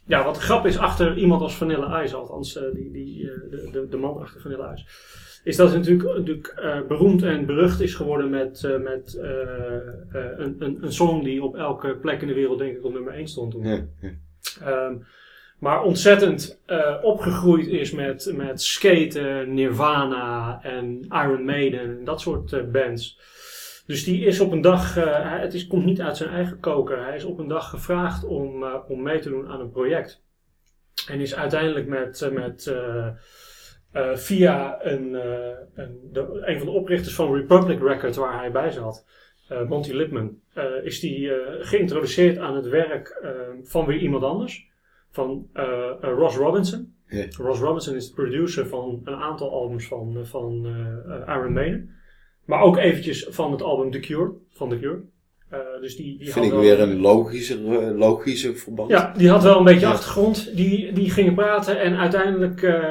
[0.06, 3.30] ja, wat de grap is achter iemand als Vanilla Ice, althans uh, die, die, uh,
[3.50, 4.84] de, de, de, man achter Vanilla Ice,
[5.44, 10.92] is dat hij natuurlijk, natuurlijk beroemd en berucht is geworden met, met een, een, een
[10.92, 13.66] song die op elke plek in de wereld denk ik op nummer 1 stond toen.
[13.66, 14.10] Ja, ja.
[14.66, 15.06] Um,
[15.58, 16.60] maar ontzettend
[17.02, 23.20] opgegroeid is met, met skaten, Nirvana en Iron Maiden en dat soort bands.
[23.86, 27.04] Dus die is op een dag, uh, het is, komt niet uit zijn eigen koker,
[27.04, 30.22] hij is op een dag gevraagd om, om mee te doen aan een project.
[31.08, 32.74] En is uiteindelijk met, met
[34.14, 35.14] via een,
[35.74, 39.06] een, de, een van de oprichters van Republic Records waar hij bij zat,
[39.68, 40.40] Monty Lipman,
[40.82, 41.30] is die
[41.60, 43.24] geïntroduceerd aan het werk
[43.62, 44.68] van weer iemand anders,
[45.10, 45.48] van
[46.00, 46.94] Ross Robinson.
[47.08, 47.32] Yeah.
[47.32, 50.66] Ross Robinson is de producer van een aantal albums van, van
[51.26, 51.90] Iron Maiden.
[52.44, 55.02] Maar ook eventjes van het album The Cure, van The Cure.
[55.54, 58.90] Uh, dus die, die Vind ik weer een logischer, uh, logischer verband.
[58.90, 59.92] Ja, die had wel een beetje ja.
[59.92, 60.56] achtergrond.
[60.56, 62.84] Die, die gingen praten en uiteindelijk uh,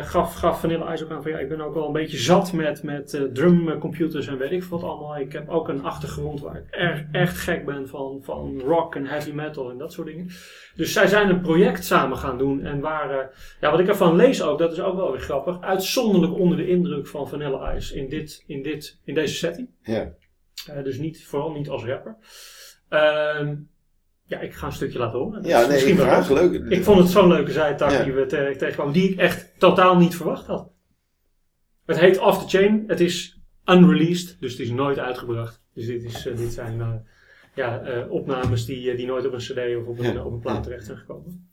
[0.00, 2.52] gaf, gaf Vanilla Ice ook aan van ja, ik ben ook wel een beetje zat
[2.52, 5.18] met, met drumcomputers en weet ik wat allemaal.
[5.18, 9.06] Ik heb ook een achtergrond waar ik erg, echt gek ben van, van rock en
[9.06, 10.26] heavy metal en dat soort dingen.
[10.76, 13.30] Dus zij zijn een project samen gaan doen en waren,
[13.60, 16.68] ja, wat ik ervan lees ook, dat is ook wel weer grappig, uitzonderlijk onder de
[16.68, 19.68] indruk van Vanilla Ice in, dit, in, dit, in deze setting.
[19.82, 20.12] Ja.
[20.68, 22.16] Uh, dus niet, vooral niet als rapper.
[22.90, 23.50] Uh,
[24.24, 25.42] ja, ik ga een stukje laten horen.
[25.42, 26.64] Ja, nee, ik leuk.
[26.68, 28.02] Ik vond het zo'n leuke zijtak ja.
[28.02, 30.70] die we te tegenkwamen, die ik echt totaal niet verwacht had.
[31.86, 32.84] Het heet Off the Chain.
[32.86, 35.62] Het is unreleased, dus het is nooit uitgebracht.
[35.74, 36.94] Dus dit, is, uh, dit zijn uh,
[37.54, 40.24] ja, opnames die, die nooit op een cd of op een, ja.
[40.24, 41.49] op een plaat terecht zijn gekomen.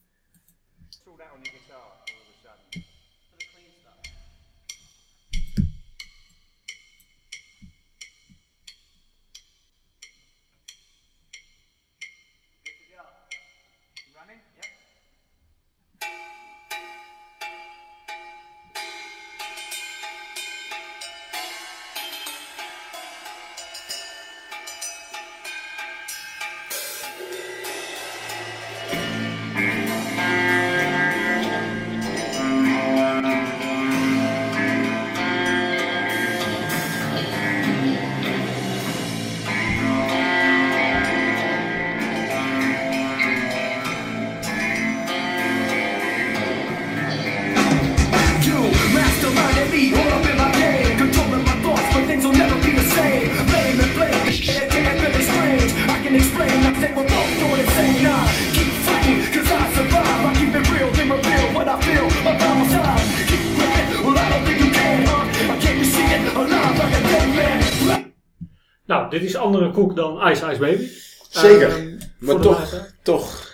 [69.58, 70.88] Andere koek dan Ice Ice Baby.
[71.30, 71.84] Zeker.
[71.84, 73.48] Uh, maar toch, toch,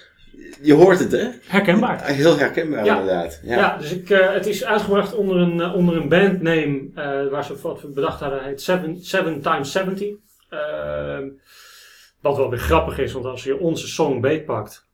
[0.62, 1.30] je hoort het hè?
[1.48, 2.06] Herkenbaar.
[2.06, 3.00] Heel herkenbaar ja.
[3.00, 3.40] inderdaad.
[3.44, 7.32] Ja, ja dus ik, uh, het is uitgebracht onder een, uh, onder een bandname uh,
[7.32, 10.16] waar ze wat we bedacht hadden, heet 7 times 70.
[10.50, 11.28] Ehm,
[12.22, 14.88] wat wel weer grappig is, want als je onze song beetpakt,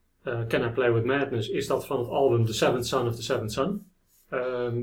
[0.48, 3.24] Can I Play With Madness, is dat van het album The Seventh Son of the
[3.24, 3.86] Seventh Son.
[4.30, 4.82] Ehm,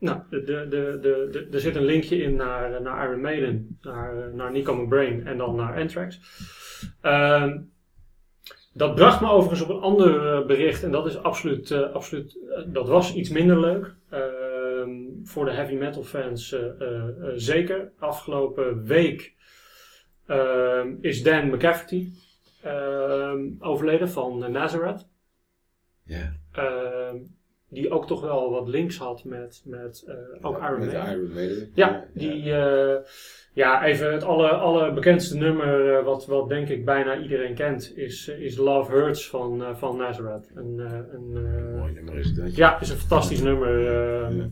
[0.00, 4.34] nou, de, de, de, de, er zit een linkje in naar, naar Iron Maiden, naar,
[4.34, 6.20] naar Nico McBrain en dan naar Anthrax.
[7.02, 7.52] Uh,
[8.72, 12.58] dat bracht me overigens op een ander bericht en dat is absoluut, uh, absoluut uh,
[12.66, 13.94] dat was iets minder leuk.
[14.12, 14.18] Uh,
[15.24, 16.64] voor de heavy metal fans uh,
[17.34, 17.92] zeker.
[17.98, 19.34] Afgelopen week
[20.26, 22.12] ehm, is Dan McCafferty
[23.58, 25.08] overleden van Nazareth.
[26.04, 26.32] Ja.
[27.70, 30.14] Die ook toch wel wat links had met, met eh,
[30.46, 31.12] ook Iron Met Maiden.
[31.12, 31.70] Iron Maiden.
[31.74, 32.96] Ja, die, eh,
[33.52, 38.28] ja, even het alle, allerbekendste nummer, eh, wat, wat denk ik bijna iedereen kent, is,
[38.28, 40.50] is Love Hurts van, eh, van Nazareth.
[40.54, 42.56] Een, eh, een, eh, Mooi nummer is dat.
[42.56, 43.80] ja, is een fantastisch nummer.
[43.80, 44.48] Ja.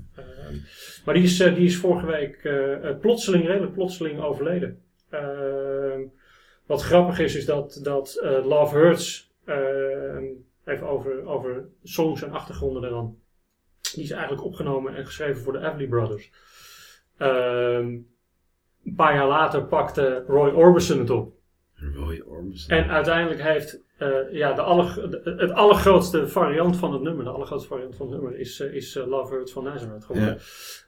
[1.04, 2.48] maar die is, die is vorige week
[3.00, 4.82] plotseling, redelijk plotseling overleden.
[5.10, 5.98] Eh,
[6.66, 10.18] wat grappig is, is dat, dat eh, Love Hurts, eh,
[10.68, 13.16] even over, over songs en achtergronden eraan,
[13.94, 16.30] die is eigenlijk opgenomen en geschreven voor de Everly Brothers.
[17.16, 17.86] Ehm,
[18.84, 21.36] een paar jaar later pakte Roy Orbison het op.
[21.94, 22.76] Roy Orbison.
[22.76, 27.30] En uiteindelijk heeft eh, ja, de aller, de- het allergrootste variant van het nummer, de
[27.30, 30.38] allergrootste variant van het nummer, is, eh, is eh, Love Hurts van Nazareth geworden.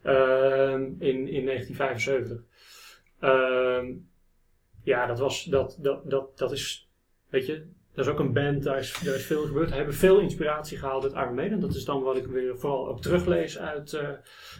[0.03, 2.43] Ehm, in, in 1975.
[3.21, 3.93] Ehm,
[4.83, 6.90] ja, dat was, dat, dat, dat, dat is,
[7.29, 7.66] weet je,
[8.01, 9.71] dat is ook een band, daar is, daar is veel gebeurd.
[9.71, 11.61] Hebben veel inspiratie gehaald uit Maiden.
[11.61, 14.09] Dat is dan wat ik weer vooral ook teruglees uit, eh,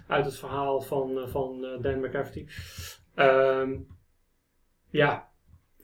[0.07, 2.47] uit het verhaal van, eh, van eh, Dan McCafferty.
[3.15, 3.79] Ehm,
[4.91, 5.29] ja,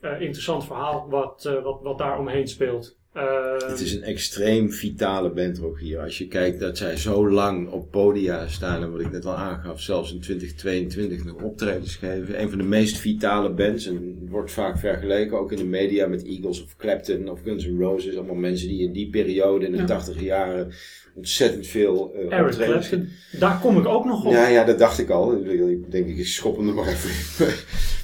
[0.01, 2.99] interessant verhaal wat, wat, wat daar omheen speelt.
[3.17, 5.99] Ehm, Het is een extreem vitale band ook hier.
[5.99, 9.35] Als je kijkt dat zij zo lang op podia staan en wat ik net al
[9.35, 12.41] aangaf, zelfs in 2022 nog optredens geven.
[12.41, 16.23] Een van de meest vitale bands en wordt vaak vergeleken ook in de media met
[16.25, 18.15] Eagles of Clapton of Guns N' Roses.
[18.15, 19.85] Allemaal mensen die in die periode in de Ja.
[19.85, 20.71] 80 jaren
[21.15, 24.31] ontzettend veel eh Eric Clapton, daar kom ik ook nog op.
[24.31, 25.33] Ja, ja, dat dacht ik al.
[25.69, 27.53] Ik denk ik, schop hem er maar even.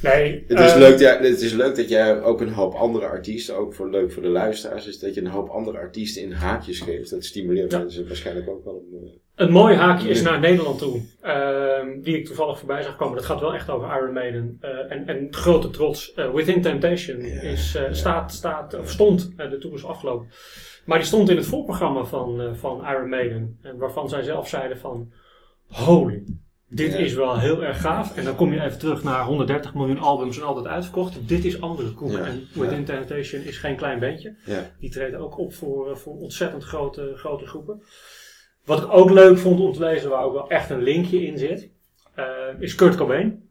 [0.03, 3.05] Nee, Het is, eh, leuk, ja, het is leuk dat jij ook een hoop andere
[3.05, 6.31] artiesten, ook voor leuk voor de luisteraars, is dat je een hoop andere artiesten in
[6.31, 7.09] haakjes geeft.
[7.09, 7.77] Dat stimuleert Ja.
[7.77, 8.73] mensen waarschijnlijk ook wel.
[8.73, 12.95] Om, eh, Een mooi haakje is naar Nederland toe, ehm, die ik toevallig voorbij zag
[12.95, 13.15] komen.
[13.15, 14.57] Dat gaat wel echt over Iron Maiden.
[14.61, 19.75] Eh, en, en grote trots, Within Temptation Ja, is, staat, staat, of stond, de tour
[19.75, 20.27] is afgelopen.
[20.85, 23.57] Maar die stond in het voorprogramma van, van Iron Maiden.
[23.61, 25.11] En waarvan zij zelf zeiden van,
[25.67, 26.23] holy,
[26.67, 28.17] dit is wel heel erg gaaf.
[28.17, 31.27] En dan kom je even terug naar 130 miljoen albums en altijd uitverkocht.
[31.27, 32.13] Dit is andere koek.
[32.17, 32.85] En Within.
[32.85, 34.35] Temptation is geen klein bandje.
[34.79, 37.81] Die treden ook op voor, eh, voor ontzettend grote, grote groepen.
[38.65, 41.37] Wat ik ook leuk vond om te lezen, waar ook wel echt een linkje in
[41.37, 41.69] zit,
[42.15, 42.25] eh,
[42.59, 43.49] is Kurt Cobain.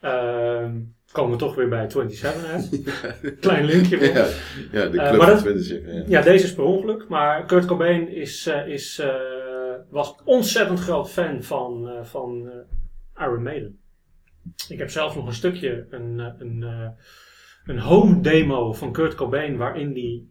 [0.00, 0.72] Ehm,
[1.12, 2.80] komen we toch weer bij 27 uit.
[3.40, 3.98] Klein linkje.
[4.12, 4.26] ja,
[4.72, 5.68] ja, de Eh, club dat- 20.
[5.94, 6.02] Ja.
[6.06, 7.08] Ja, deze is per ongeluk.
[7.08, 9.02] Maar Kurt Cobain is, is,
[9.94, 13.80] was ontzettend groot fan van, eh, van eh, Iron Maiden.
[14.68, 16.62] Ik heb zelf nog een stukje, een, eh, een,
[17.64, 20.22] een home demo van Kurt Cobain, waarin hij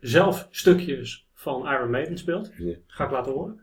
[0.00, 2.52] zelf stukjes van Iron Maiden speelt.
[2.86, 3.60] Ga ik laten horen.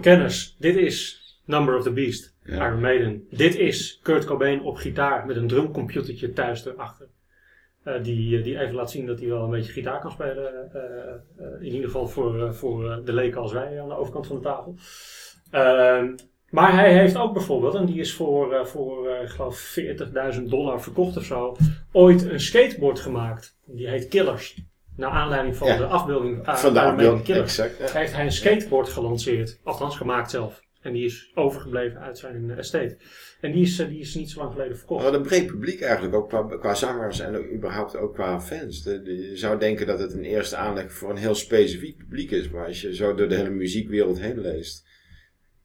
[0.00, 2.66] Kennis, dit is Number of the Beast, Ja.
[2.66, 3.26] Iron Maiden.
[3.30, 7.08] Dit is Kurt Cobain op gitaar met een drumcomputertje thuis erachter.
[7.82, 10.72] Eh, die, eh, die even laat zien dat hij wel een beetje gitaar kan spelen.
[10.72, 14.42] eh, in ieder geval voor, voor de leken als wij aan de overkant van de
[14.42, 14.74] tafel.
[15.50, 16.14] Ehm,
[16.50, 21.24] maar hij heeft ook bijvoorbeeld, en die is voor, voor geloof 40.000 dollar verkocht of
[21.24, 21.56] zo,
[21.92, 23.58] ooit een skateboard gemaakt.
[23.66, 24.69] Die heet Killers.
[25.00, 25.76] Naar aanleiding van Ja.
[25.76, 27.92] de afbeelding aan Van de afbeelding, Killers exact.
[27.92, 27.98] Ja.
[27.98, 29.58] heeft hij een skateboard gelanceerd.
[29.64, 30.62] Althans, gemaakt zelf.
[30.82, 32.96] En die is overgebleven uit zijn eh, estate.
[33.40, 35.04] En die is, eh, die is niet zo lang geleden verkocht.
[35.04, 38.82] Maar een breed publiek eigenlijk, ook qua, qua zangers en überhaupt ook qua fans.
[38.82, 42.30] De- de- je zou denken dat het een eerste aanleg voor een heel specifiek publiek
[42.30, 42.50] is.
[42.50, 44.88] Maar als je zo door de hele muziekwereld heen leest,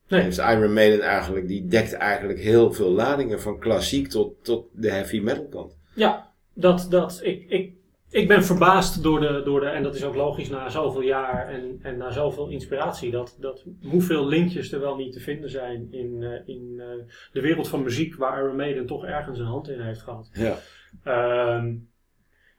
[0.07, 0.21] Nee.
[0.21, 4.91] heeft Iron Maiden eigenlijk, die dekt eigenlijk heel veel ladingen van klassiek tot, tot de
[4.91, 5.77] heavy metal kant.
[5.93, 7.73] Ja, dat, dat, ik, ik,
[8.15, 11.47] ik ben verbaasd door de, door de, en dat is ook logisch na zoveel jaar
[11.47, 15.87] en, en na zoveel inspiratie, dat, dat hoeveel linkjes er wel niet te vinden zijn
[15.91, 19.69] in, eh, in eh, de wereld van muziek waar Iron Maiden toch ergens een hand
[19.69, 20.29] in heeft gehad.
[20.33, 20.57] Ja.
[21.03, 21.73] Ehm,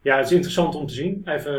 [0.03, 1.23] ja, het is interessant om te zien.
[1.25, 1.53] Even,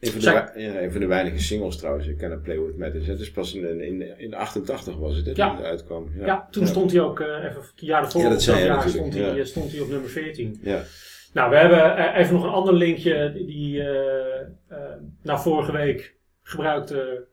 [0.00, 3.06] Een van, de, ja, een van de weinige singles trouwens, ik ken Play With Matters.
[3.06, 5.48] Het is pas in, in, in 88 was het, hè, Ja.
[5.48, 6.10] toen het uitkwam.
[6.18, 9.14] Ja, toen stond hij ook, eh, even het jaar ervoor, Ja, dat zei jaar stond,
[9.14, 9.44] hij, ja.
[9.44, 10.58] stond hij op nummer 14.
[10.62, 10.82] Ja.
[11.32, 14.78] Nou, we hebben eh, even nog een ander linkje die eh eh
[15.22, 17.28] nou, vorige week gebruikte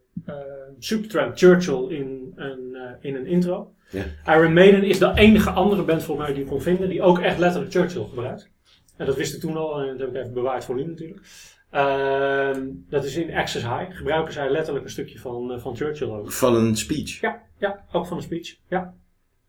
[0.80, 3.74] Supertramp Churchill in een, in een intro.
[3.90, 4.04] Ja.
[4.36, 7.20] Iron Maiden is de enige andere band volgens mij die ik kon vinden die ook
[7.20, 8.50] echt letterlijk Churchill gebruikt.
[8.98, 11.22] En dat wist ik toen al en dat heb ik even bewaard voor nu natuurlijk.
[11.70, 13.98] Ehm, dat is in Access High.
[13.98, 16.32] Gebruiken zij letterlijk een stukje van, van Churchill ook.
[16.32, 17.22] Van een speech.
[17.22, 18.56] Ja, ja, ook van een speech.
[18.68, 18.94] Ja.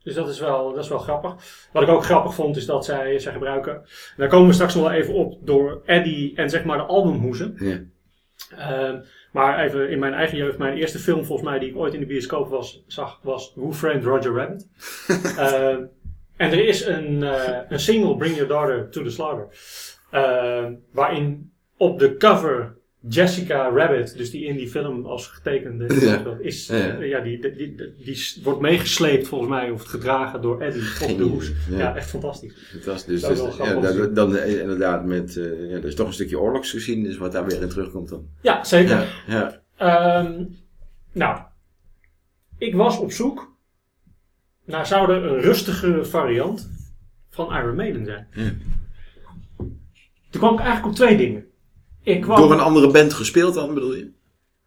[0.03, 1.35] Dus dat is, wel, dat is wel grappig.
[1.73, 3.75] Wat ik ook grappig vond, is dat zij, zij gebruiken.
[3.75, 3.85] En
[4.17, 7.55] daar komen we straks nog wel even op door Eddie en zeg maar de albumhoezen.
[7.59, 7.81] Ja.
[8.57, 9.01] Ehm,
[9.33, 12.01] maar even in mijn eigen jeugd, mijn eerste film volgens mij die ik ooit in
[12.01, 14.69] de bioscoop was, zag, was Who Framed Roger Rabbit.
[15.39, 15.83] Ehm,
[16.37, 19.49] en er is een, eh, een single, Bring Your Daughter to the Slaughter.
[20.11, 26.37] ehm, waarin op de cover Jessica Rabbit, dus die in die film als getekende Ja.
[26.41, 26.99] is, Ja, ja.
[26.99, 31.23] eh, ja, die, die, die, wordt meegesleept volgens mij of gedragen door Eddie op de
[31.25, 31.53] hoes.
[31.71, 31.79] Ja.
[31.79, 31.97] ja.
[31.97, 32.55] echt fantastisch.
[32.73, 35.95] Het was dus, dus- wel ja, dat- dan eh, inderdaad met, eh, ja, er is
[35.95, 38.27] toch een stukje oorlogsgeschiedenis wat daar weer in terugkomt dan.
[38.43, 39.23] Ja, zeker.
[39.27, 39.63] Ja.
[39.77, 40.45] Ehm,
[41.13, 41.41] nou,
[42.59, 43.57] ik was op zoek
[44.65, 46.71] naar zou er een rustigere variant
[47.31, 48.27] van Iron Maiden zijn.
[48.33, 48.51] Ja.
[50.31, 51.47] Toen kwam ik eigenlijk op twee dingen.
[52.03, 54.11] Ik kwam Door een andere band gespeeld dan, bedoel je?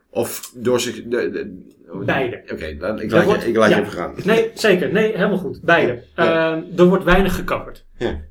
[0.10, 0.96] Of door zich...
[0.96, 2.44] De, de, oh, Beide.
[2.52, 3.76] Oké, dan ik laat, wordt- je, ik laat ja.
[3.76, 4.16] je even gaan.
[4.24, 4.92] Nee, zeker.
[4.92, 5.62] Nee, helemaal goed.
[5.62, 6.04] Beide.
[6.16, 6.54] Ja.
[6.56, 7.86] Ehm, er wordt weinig gekapperd.
[7.98, 8.22] Ja.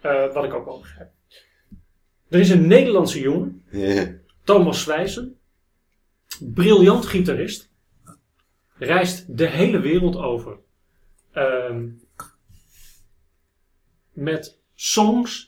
[0.00, 1.10] Eh, wat ik ook wel begrijp.
[2.28, 3.64] Er is een Nederlandse jongen.
[4.44, 5.38] Thomas Zwijsen.
[6.40, 7.70] Briljant gitarist.
[8.78, 10.58] Reist de hele wereld over.
[11.32, 11.88] Ehm,
[14.12, 15.47] met songs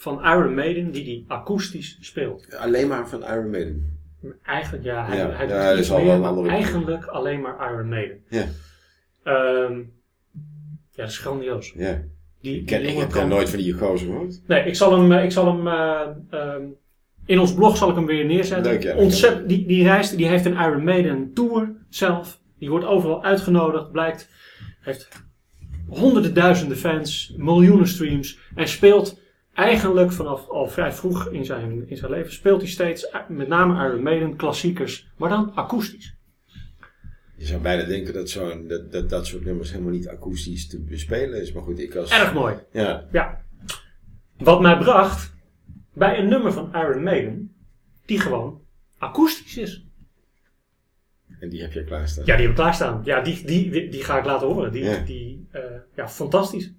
[0.00, 2.56] van Iron Maiden die hij akoestisch speelt.
[2.56, 3.98] Alleen maar van Iron Maiden.
[4.42, 7.88] Eigenlijk, ja, hij, Ja, hij ja, doet dat iets meer, maar eigenlijk alleen maar Iron
[7.88, 8.22] Maiden.
[8.28, 8.44] Ja.
[9.22, 9.78] Ehm,
[10.90, 11.72] ja, dat is grandioos.
[11.76, 12.02] Ja.
[12.40, 14.40] Die, Ik, ken, die ik heb kan- nooit van die gozer gehoord.
[14.46, 16.62] Nee, ik zal hem, eh, ik zal hem eh, ehm,
[17.26, 18.72] in ons blog zal ik hem weer neerzetten.
[18.72, 18.96] Leuk, ja.
[18.96, 22.40] Ontzettend, die, die reist, die heeft een Iron Maiden tour zelf.
[22.58, 24.28] Die wordt overal uitgenodigd, blijkt.
[24.80, 25.08] Heeft
[25.88, 28.38] honderden duizenden fans, miljoenen streams.
[28.54, 29.20] En speelt
[29.58, 33.48] eigenlijk vanaf al vrij vroeg in zijn, in zijn leven, speelt hij steeds eh, met
[33.48, 36.16] name Iron Maiden klassiekers, maar dan akoestisch.
[37.36, 40.80] Je zou bijna denken dat, zo'n dat, dat dat soort nummers helemaal niet akoestisch te
[40.80, 41.52] bespelen is.
[41.52, 42.10] Maar goed, ik als...
[42.10, 42.54] Erg mooi.
[42.72, 43.06] Ja.
[43.12, 43.44] Ja.
[44.38, 45.34] Wat mij bracht
[45.92, 47.54] bij een nummer van Iron Maiden,
[48.06, 48.60] die gewoon
[48.98, 49.84] akoestisch is.
[51.40, 52.24] En die heb jij klaarstaan.
[52.26, 53.00] Ja, die heb ik klaarstaan.
[53.04, 54.72] Ja, die, die, die, die ga ik laten horen.
[54.72, 54.98] Die, Ja.
[54.98, 55.62] die eh,
[55.94, 56.72] ja, fantastisch.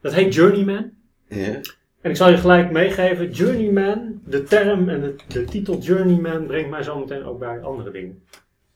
[0.00, 0.90] Dat heet Journeyman.
[1.28, 1.60] Ja.
[2.00, 6.70] En ik zal je gelijk meegeven, Journeyman, de term en de, de titel Journeyman brengt
[6.70, 8.22] mij zo meteen ook bij andere dingen.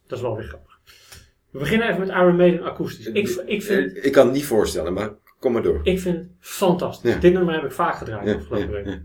[0.06, 0.80] Dat is wel weer grappig.
[1.50, 3.06] We beginnen even met Iron Maiden akoestisch.
[3.06, 5.80] Ik, ik, vind, Eh, ik kan het niet voorstellen, maar kom maar door.
[5.82, 7.12] ik vind het fantastisch.
[7.12, 7.18] Ja.
[7.18, 9.00] Dit nummer heb ik vaak gedraaid Ja, afgelopen ja, week.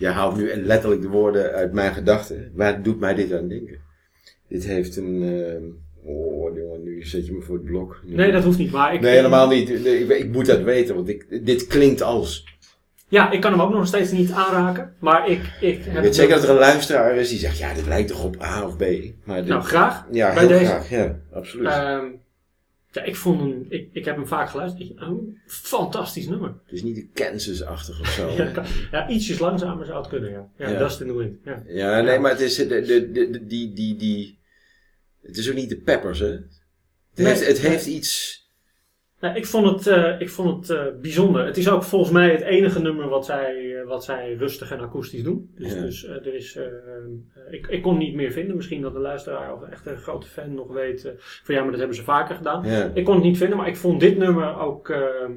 [0.00, 2.50] Jij haalt nu letterlijk de woorden uit mijn gedachten.
[2.54, 3.78] Waar doet mij dit aan denken?
[4.48, 5.22] Dit heeft een...
[5.22, 5.62] ehm,
[6.10, 8.00] oh, jongen, nu zet je me voor het blok.
[8.04, 8.70] Nu- Nee, dat hoeft niet.
[8.72, 9.70] Maar ik, Nee, helemaal niet.
[9.70, 12.58] Ik, ik moet dat weten, want ik, dit klinkt als...
[13.08, 14.94] Ja, ik kan hem ook nog steeds niet aanraken.
[14.98, 16.02] Maar ik, ik Ik heb...
[16.02, 18.66] weet zeker dat er een luisteraar is die zegt, ja, dit lijkt toch op A
[18.66, 18.84] of B.
[19.24, 20.06] Maar dit- Nou, graag.
[20.12, 20.64] ja, bij heel deze.
[20.64, 20.90] graag.
[20.90, 21.66] Ja, absoluut.
[21.66, 22.04] Ehm,
[22.90, 23.66] ja, ik vond hem...
[23.68, 24.92] Ik, ik heb hem vaak geluisterd.
[24.96, 26.48] Een fantastisch nummer.
[26.64, 28.28] Het is niet de Kansas-achtig of zo.
[28.36, 28.52] Ja, hè?
[28.52, 30.50] kan- ja, ietsjes langzamer zou het kunnen, ja.
[30.56, 30.78] Ja, Ja.
[30.78, 31.38] Dust in the Wind.
[31.44, 31.62] Ja.
[31.66, 34.38] Ja, nee, maar het is de, de, de, de- die, die, die,
[35.22, 36.26] het is ook niet de peppers, hè?
[36.26, 36.48] Het,
[37.14, 37.70] Nee, heeft, het nee.
[37.70, 38.39] heeft iets,
[39.20, 41.46] Nou, ik vond het, eh, ik vond het eh, bijzonder.
[41.46, 44.80] Het is ook volgens mij het enige nummer wat zij, eh, wat zij rustig en
[44.80, 45.50] akoestisch doen.
[45.54, 45.80] Dus, Ja.
[45.80, 46.58] dus er is,
[47.50, 48.56] ik, ik kon niet meer vinden.
[48.56, 51.78] Misschien dat de luisteraar of echt een grote fan nog weet van ja, maar dat
[51.78, 52.64] hebben ze vaker gedaan.
[52.64, 52.90] ja.
[52.94, 54.88] Ik kon het niet vinden, maar ik vond dit nummer ook.
[54.88, 55.28] eh,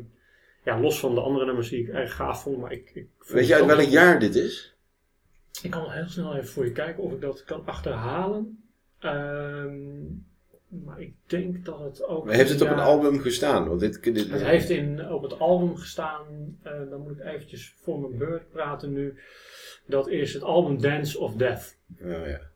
[0.65, 2.57] Ja, los van de andere nummers die ik erg gaaf vond.
[2.57, 4.75] Maar ik, ik vond Weet je uit welk jaar dit is?
[5.61, 8.63] Ik kan heel snel even voor je kijken of ik dat kan achterhalen.
[8.99, 9.75] Ehm,
[10.85, 12.31] maar ik denk dat het ook...
[12.31, 13.67] Heeft het op een album gestaan?
[13.67, 17.75] Want dit, dit, Het heeft in, op het album gestaan, eh, dan moet ik eventjes
[17.81, 19.19] voor mijn beurt praten nu.
[19.85, 21.77] Dat is het album Dance of Death.
[22.01, 22.51] Oh, ja.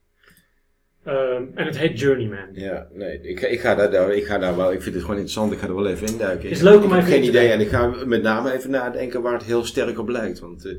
[1.08, 2.50] Ehm, en het heet Journeyman.
[2.54, 5.20] Ja, nee, ik, ik, ga daar, daar, ik ga daar wel, ik vind het gewoon
[5.20, 6.50] interessant, ik ga er wel even induiken.
[6.50, 9.22] Is leuk om ik heb even geen idee en ik ga met name even nadenken
[9.22, 10.40] waar het heel sterk op lijkt.
[10.40, 10.74] Want eh,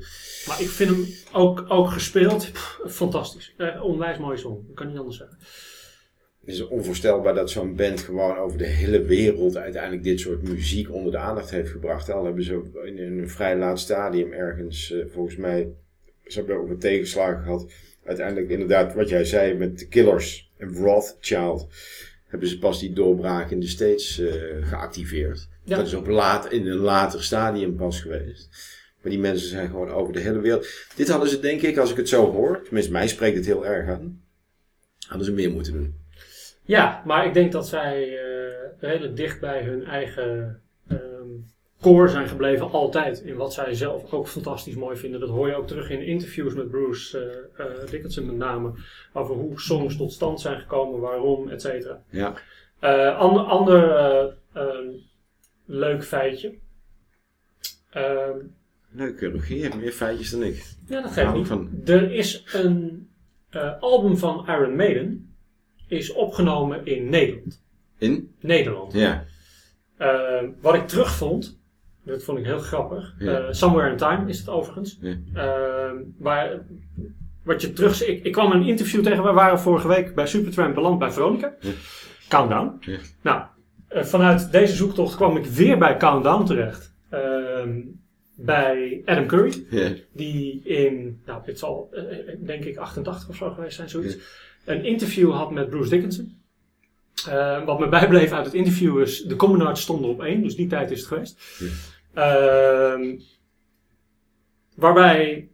[0.47, 3.55] Maar ik vind hem ook, ook gespeeld pff, fantastisch.
[3.57, 5.39] Eh, onwijs mooie song, ik kan niet anders zeggen.
[6.49, 10.92] Het is onvoorstelbaar dat zo'n band gewoon over de hele wereld uiteindelijk dit soort muziek
[10.92, 12.11] onder de aandacht heeft gebracht.
[12.11, 15.68] Al hebben ze in een vrij laat stadium ergens, eh, volgens mij,
[16.24, 17.72] ze hebben ook een tegenslagen gehad.
[18.05, 21.68] Uiteindelijk inderdaad, wat jij zei met The Killers en Wrathchild,
[22.26, 25.49] hebben ze pas die doorbraak in de States eh, geactiveerd.
[25.64, 25.76] Ja.
[25.76, 28.49] Dat is op laat, in een later stadium pas geweest.
[29.03, 30.66] Maar die mensen zijn gewoon over de hele wereld.
[30.96, 33.66] Dit hadden ze denk ik, als ik het zo hoor, tenminste mij spreekt het heel
[33.66, 34.22] erg aan,
[35.07, 36.07] hadden ze meer moeten doen.
[36.68, 41.28] Ja, maar ik denk dat zij eh, redelijk dicht bij hun eigen ehm,
[41.80, 43.20] core zijn gebleven, altijd.
[43.20, 45.20] In wat zij zelf ook fantastisch mooi vinden.
[45.20, 48.72] Dat hoor je ook terug in interviews met Bruce eh, Dickinson met name.
[49.12, 52.02] Over hoe songs tot stand zijn gekomen, waarom, et cetera.
[52.10, 52.34] Ja.
[53.16, 54.88] Ander ander eh, ehm,
[55.64, 56.54] leuk feitje.
[57.90, 58.36] Ehm,
[58.90, 59.76] Leuk, Rogier.
[59.76, 60.64] Meer feitjes dan ik.
[60.86, 61.46] ja, dat geeft niet.
[61.46, 61.70] van.
[61.84, 63.08] Er is een
[63.80, 65.27] album van Iron Maiden.
[65.89, 67.62] Is opgenomen in Nederland.
[67.99, 68.34] In?
[68.41, 68.93] Nederland.
[68.93, 69.24] Ja.
[69.97, 71.59] Eh, wat ik terugvond,
[72.05, 73.14] dat vond ik heel grappig.
[73.18, 73.39] Ja.
[73.39, 74.99] Eh, Somewhere in Time is het overigens.
[75.01, 75.16] Ja.
[75.34, 76.61] Eh, waar,
[77.43, 80.74] wat je terug, ik, ik kwam een interview tegen, we waren vorige week bij Supertramp
[80.74, 81.55] beland bij Veronica.
[81.61, 81.70] Ja.
[82.28, 82.80] Countdown.
[83.22, 83.43] Nou,
[83.89, 86.95] vanuit deze zoektocht kwam ik weer bij Countdown terecht.
[87.11, 87.80] Ehm,
[88.34, 89.66] bij Adam Curry.
[89.70, 89.91] Ja.
[90.12, 91.91] Die in, nou, dit zal
[92.45, 94.16] denk ik 88 of zo geweest zijn, zoiets.
[94.68, 96.42] Een interview had met Bruce Dickinson.
[97.28, 100.66] Eh, wat me bijbleef uit het interview is, de Communards stonden op één, dus die
[100.66, 101.62] tijd is het geweest.
[102.14, 103.18] Ehm,
[104.74, 105.48] waarbij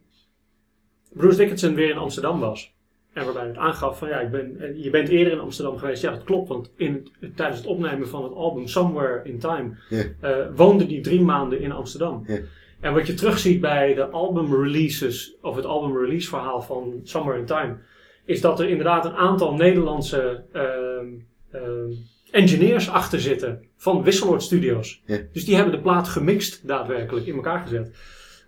[1.13, 2.75] Bruce Dickinson weer in Amsterdam was.
[3.13, 6.03] En waarbij het aangaf van ja, ik ben, eh, je bent eerder in Amsterdam geweest.
[6.03, 9.77] Ja, dat klopt, want in, tijdens het opnemen van het album Somewhere in Time
[10.21, 12.25] eh, woonde die drie maanden in Amsterdam.
[12.27, 12.39] Ja.
[12.81, 17.39] En wat je terugziet bij de album releases, of het album release verhaal van Somewhere
[17.39, 17.77] in Time,
[18.25, 21.07] is dat er inderdaad een aantal Nederlandse ehm,
[21.51, 21.93] ehm,
[22.31, 25.03] engineers achter zitten van Wisseloord Studios.
[25.07, 25.19] Ja.
[25.33, 27.97] Dus die hebben de plaat gemixt daadwerkelijk in elkaar gezet.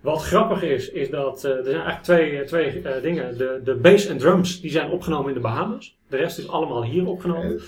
[0.03, 3.39] Wat grappig is, is dat eh, er zijn eigenlijk twee, eh, twee eh, dingen.
[3.39, 5.97] De, de bass en drums die zijn opgenomen in de Bahamas.
[6.09, 7.61] De rest is allemaal hier opgenomen.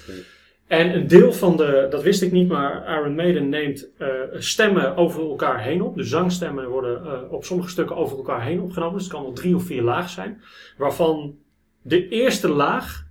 [0.69, 4.97] En een deel van de, dat wist ik niet, maar Iron Maiden neemt eh, stemmen
[4.97, 5.97] over elkaar heen op.
[5.97, 8.95] De zangstemmen worden eh, op sommige stukken over elkaar heen opgenomen.
[8.95, 10.43] Dus het kan wel drie of vier lagen zijn.
[10.77, 11.37] Waarvan
[11.83, 13.07] de eerste laag,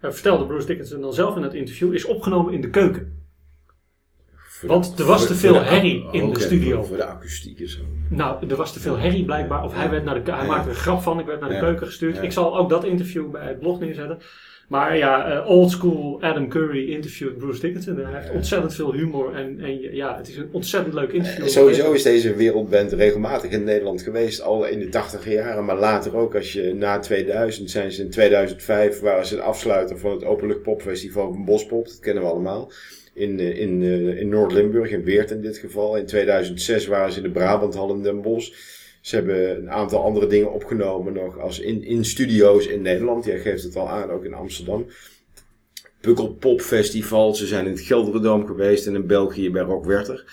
[0.00, 3.17] eh, vertelde Bruce Dickinson dan zelf in het interview, is opgenomen in de keuken.
[4.66, 6.82] Want er was te veel herrie in de studio.
[6.82, 7.80] Voor, de akoestiek en zo.
[8.08, 9.64] Nou, er was te veel herrie blijkbaar.
[9.64, 10.46] Of hij, werd naar de, hij Ja.
[10.46, 11.20] maakte er een grap van.
[11.20, 11.60] Ik werd naar de Ja.
[11.60, 12.16] keuken gestuurd.
[12.16, 12.22] Ja.
[12.22, 14.18] Ik zal ook dat interview bij het blog neerzetten.
[14.68, 17.96] Maar ja, eh, old school Adam Curry interviewt Bruce Dickinson.
[17.96, 19.34] Hij heeft ontzettend veel humor.
[19.34, 21.44] En, en ja, het is een ontzettend leuk interview.
[21.44, 25.78] Eh, Sowieso is deze wereldband regelmatig in Nederland geweest, al in de tachtiger jaren, maar
[25.78, 26.34] later ook.
[26.34, 30.62] Als je na 2000 zijn ze in 2005, waren ze de afsluiter van het Openlucht
[30.62, 32.70] Popfestival van Bospop, dat kennen we allemaal.
[33.18, 35.96] In, eh, in, eh, in Noord-Limburg, in Weert in dit geval.
[35.96, 38.52] In 2006 waren ze in de Brabanthal in Den Bosch.
[39.00, 43.24] Ze hebben een aantal andere dingen opgenomen nog als in, in studio's in Nederland.
[43.24, 44.86] Jij geeft het al aan, ook in Amsterdam.
[46.00, 47.34] Pukkelpop Festival.
[47.34, 50.24] Ze zijn in het Gelderdoom geweest en in België bij Rock Werther.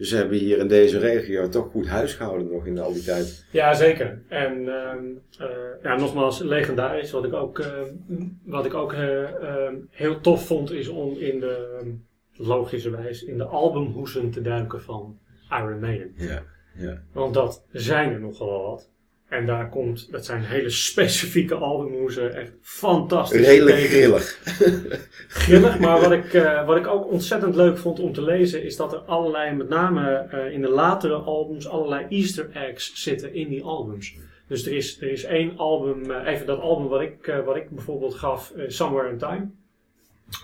[0.00, 3.04] Dus ze hebben hier in deze regio toch goed huis gehouden nog in al die
[3.04, 3.44] tijd.
[3.50, 4.22] Ja, zeker.
[4.28, 5.04] En ehm,
[5.38, 5.48] eh,
[5.82, 7.10] ja, nogmaals, legendarisch.
[7.10, 7.64] Wat ik ook,
[8.44, 11.90] wat ik ook eh, ehm, heel tof vond, is om in de, ehm,
[12.40, 15.18] logischerwijs, in de albumhoesen te duiken van
[15.50, 16.12] Iron Maiden.
[16.16, 16.42] Ja,
[16.74, 17.02] ja.
[17.12, 18.90] Want dat zijn er nogal wat.
[19.30, 23.46] En daar komt, dat zijn hele specifieke albumhoesen, echt fantastisch.
[23.46, 24.40] Redelijk grillig.
[25.28, 28.76] Grillig, maar wat ik, eh, wat ik ook ontzettend leuk vond om te lezen, is
[28.76, 33.48] dat er allerlei, met name eh, in de latere albums, allerlei easter eggs zitten in
[33.48, 34.16] die albums.
[34.46, 37.70] Dus er is, er is één album, eh, even dat album wat ik, wat ik
[37.70, 39.50] bijvoorbeeld gaf, Somewhere in Time.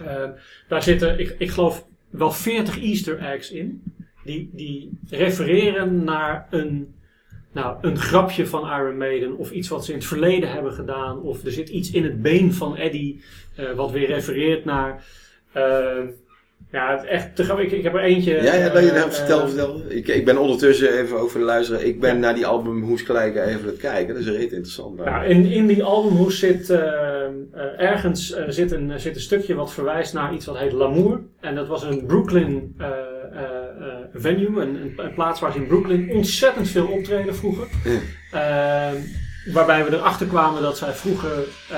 [0.04, 0.28] Eh,
[0.68, 3.82] daar zitten, ik, ik geloof, wel 40 easter eggs in.
[4.24, 6.94] Die, die refereren naar een,
[7.52, 9.36] nou, een grapje van Iron Maiden.
[9.36, 11.20] Of iets wat ze in het verleden hebben gedaan.
[11.20, 13.22] Of er zit iets in het been van Eddie.
[13.56, 15.04] eh, wat weer refereert naar.
[15.52, 16.02] eh,
[16.72, 17.58] Ja, het is echt.
[17.58, 18.34] Ik, ik heb er eentje.
[18.34, 19.82] Ja, ja, je eh, vertel, eh, vertel.
[19.88, 21.82] Ik, ik ben ondertussen even voor de luisteraar.
[21.82, 24.14] Ik ben naar die album Hoes gelijk even aan het kijken.
[24.14, 24.96] Dat is reet interessant.
[25.04, 27.30] Nou, in, in die albumhoes zit eh, eh,
[27.76, 31.20] ergens eh, zit, een, zit een stukje wat verwijst naar iets wat heet L'amour.
[31.40, 33.42] En dat was een Brooklyn eh, eh,
[33.80, 37.66] eh, venue, een, een, een plaats waar ze in Brooklyn ontzettend veel optreden vroeger.
[38.32, 38.90] Eh,
[39.52, 41.76] waarbij we erachter kwamen dat zij vroeger eh,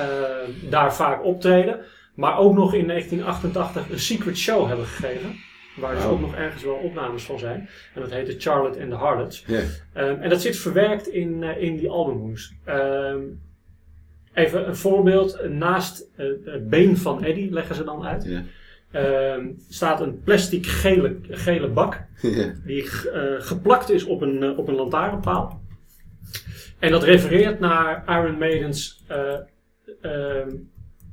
[0.69, 1.79] daar vaak optreden.
[2.19, 5.35] Maar ook nog in 1988 een secret show hebben gegeven.
[5.75, 6.13] Waar dus Wauw.
[6.13, 7.69] ook nog ergens wel opnames van zijn.
[7.93, 9.45] En dat heette Charlotte and the Harlots.
[9.93, 12.53] Ehm, en dat zit verwerkt in, eh, in die albumhoes.
[12.65, 13.21] Ehm,
[14.33, 15.49] even een voorbeeld.
[15.49, 18.43] Naast eh, het been van Eddie leggen ze dan uit.
[18.91, 22.05] Ehm, staat een plastic gele, gele bak.
[22.65, 25.61] Die eh, geplakt is op een, op een lantaarnpaal.
[26.79, 29.03] En dat refereert naar Iron Maiden's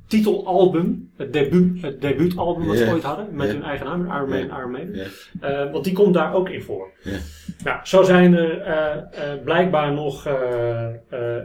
[0.07, 1.09] titelalbum.
[1.17, 3.27] Het, debuut, het debuutalbum wat ze ooit hadden.
[3.31, 4.57] Met hun eigen naam, Iron Ja.
[4.59, 4.89] Iron.
[4.93, 5.03] Ja.
[5.41, 6.91] Eh, want die komt daar ook in voor.
[7.03, 7.17] Ja.
[7.63, 10.25] Nou, zo zijn er eh, eh, blijkbaar nog,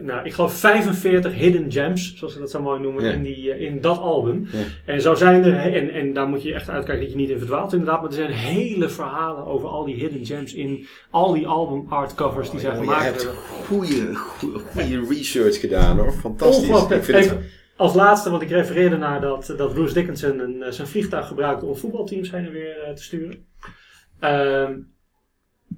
[0.03, 3.81] nou, ik geloof 45 hidden gems, zoals ze dat zo mooi noemen, in, die, in
[3.81, 4.47] dat album.
[4.85, 7.39] En zo zijn er, en, en daar moet je echt uitkijken dat je niet in
[7.39, 11.47] verdwaalt inderdaad, maar er zijn hele verhalen over al die hidden gems in al die
[11.47, 13.05] album artcovers die zijn Oh, je gemaakt.
[13.05, 13.41] hebt worden.
[13.67, 16.13] goede, goede, goede research gedaan hoor.
[16.13, 16.69] Fantastisch.
[16.91, 17.39] Ik vind het,
[17.77, 21.67] als laatste, want ik refereerde naar dat, dat Bruce Dickinson een, eh, zijn vliegtuig gebruikte
[21.67, 23.47] om voetbalteams heen en weer eh, te sturen.
[24.21, 24.79] Ehm,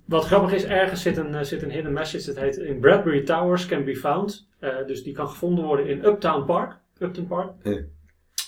[0.07, 2.26] wat grappig is, ergens zit een, eh, zit een hidden message.
[2.26, 4.53] Dat heet in Bradbury Towers can be found.
[4.86, 6.76] Dus die kan gevonden worden in Uptown Park.
[6.99, 7.53] Upton Park.
[7.62, 7.70] Ja.
[7.72, 7.92] En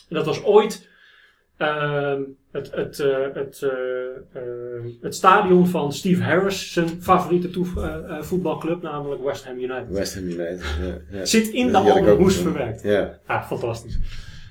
[0.08, 0.88] dat was ooit
[1.56, 3.70] het, het, eh, het, eh,
[4.32, 4.42] eh,
[5.00, 7.50] het stadion van Steve Harris, zijn favoriete
[8.20, 9.88] voetbalclub, namelijk West Ham United.
[9.88, 10.60] West Ham United.
[11.10, 11.24] Ja, ja.
[11.34, 11.78] Zit in de
[12.24, 12.42] gezien.
[12.42, 12.82] verwerkt.
[12.82, 13.18] Ja.
[13.26, 13.98] Ah, fantastisch.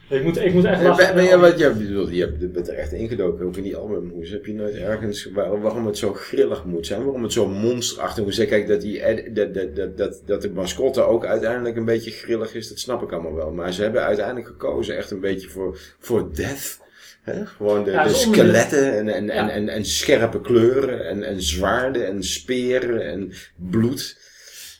[0.09, 1.15] Ik moet, ik moet echt lachen.
[1.15, 4.29] ben, je, wat, je, bedoelt, je bent er echt ingedoken, ook in die albumhoes.
[4.29, 7.03] Heb je nooit ergens waar- waarom het zo grillig moet zijn?
[7.03, 8.47] Waarom het zo monsterachtig moet zijn?
[8.47, 12.69] Kijk, dat, die, dat, dat, dat, dat de mascotte ook uiteindelijk een beetje grillig is,
[12.69, 13.51] dat snap ik allemaal wel.
[13.51, 16.83] Maar ze hebben uiteindelijk gekozen echt een beetje voor, voor death.
[17.25, 17.45] Hè?
[17.45, 19.49] Gewoon de, Ja, de zonder- skeletten en, en, en, Ja.
[19.49, 24.17] en, en scherpe kleuren en, en zwaarden en speren en bloed.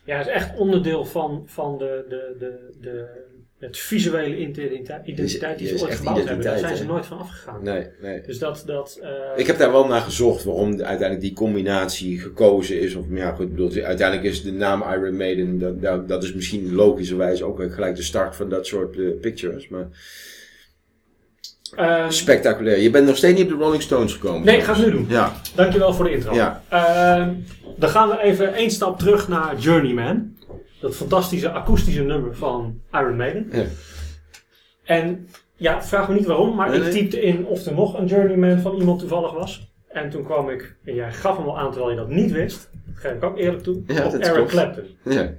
[0.06, 3.06] Ja, het is echt onderdeel van, van de, de, de, de,
[3.60, 6.42] het visuele identiteit, identiteit die ze ooit gebouwd hebben.
[6.46, 7.64] Daar zijn ze nooit van afgegaan.
[7.64, 8.22] Nee, nee.
[8.22, 8.64] Dus dat...
[8.66, 12.96] dat eh, Ik heb daar wel naar gezocht waarom uiteindelijk die combinatie gekozen is.
[12.96, 16.74] Of ja, goed, bedoel, uiteindelijk is de naam Iron Maiden, dat, dat, dat is misschien
[16.74, 19.68] logischerwijs ook gelijk de start van dat soort eh, pictures.
[19.68, 19.88] Maar
[21.76, 22.80] ehm, spectaculair.
[22.80, 24.46] Je bent nog steeds niet op de Rolling Stones gekomen.
[24.46, 25.06] Nee, ik ga het nu doen.
[25.10, 26.34] Ja, Dankjewel voor de intro.
[26.34, 26.62] Ja.
[26.70, 27.34] Ehm,
[27.78, 30.34] dan gaan we even één stap terug naar Journeyman.
[30.80, 33.50] Dat fantastische akoestische nummer van Iron Maiden.
[33.52, 33.64] Ja.
[34.84, 38.06] En ja, vraag me niet waarom, maar Nee, ik typte in of er nog een
[38.06, 39.74] Journeyman van iemand toevallig was.
[39.88, 42.70] En toen kwam ik, en jij gaf hem al aan terwijl je dat niet wist.
[42.86, 43.82] Dat geef ik ook eerlijk toe.
[43.88, 44.48] Ja, op Eric.
[44.48, 44.84] Clapton.
[45.04, 45.30] ja.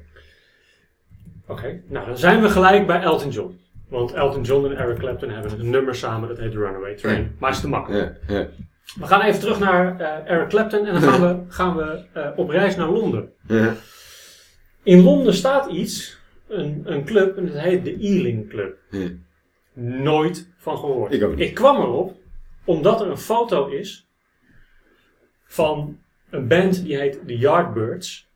[1.48, 3.58] Oké, nou dan zijn we gelijk bij Elton John.
[3.88, 7.22] Want Elton John en Eric Clapton hebben een nummer samen, dat heet Runaway Train.
[7.22, 7.28] Ja.
[7.38, 8.16] Maar is te makkelijk.
[8.28, 8.46] ja, ja.
[8.98, 12.30] We gaan even terug naar eh, Eric Clapton en dan gaan we, gaan we eh,
[12.36, 13.32] op reis naar Londen.
[13.48, 13.74] ja.
[14.82, 16.18] In Londen staat iets,
[16.48, 18.78] een, een club, en dat heet de Ealing Club.
[18.90, 19.08] Ja.
[19.72, 21.12] Nooit van gehoord.
[21.12, 21.48] Ik ook niet.
[21.48, 22.16] Ik kwam erop
[22.64, 24.08] omdat er een foto is
[25.44, 25.98] van
[26.30, 28.28] een band die heet The Yardbirds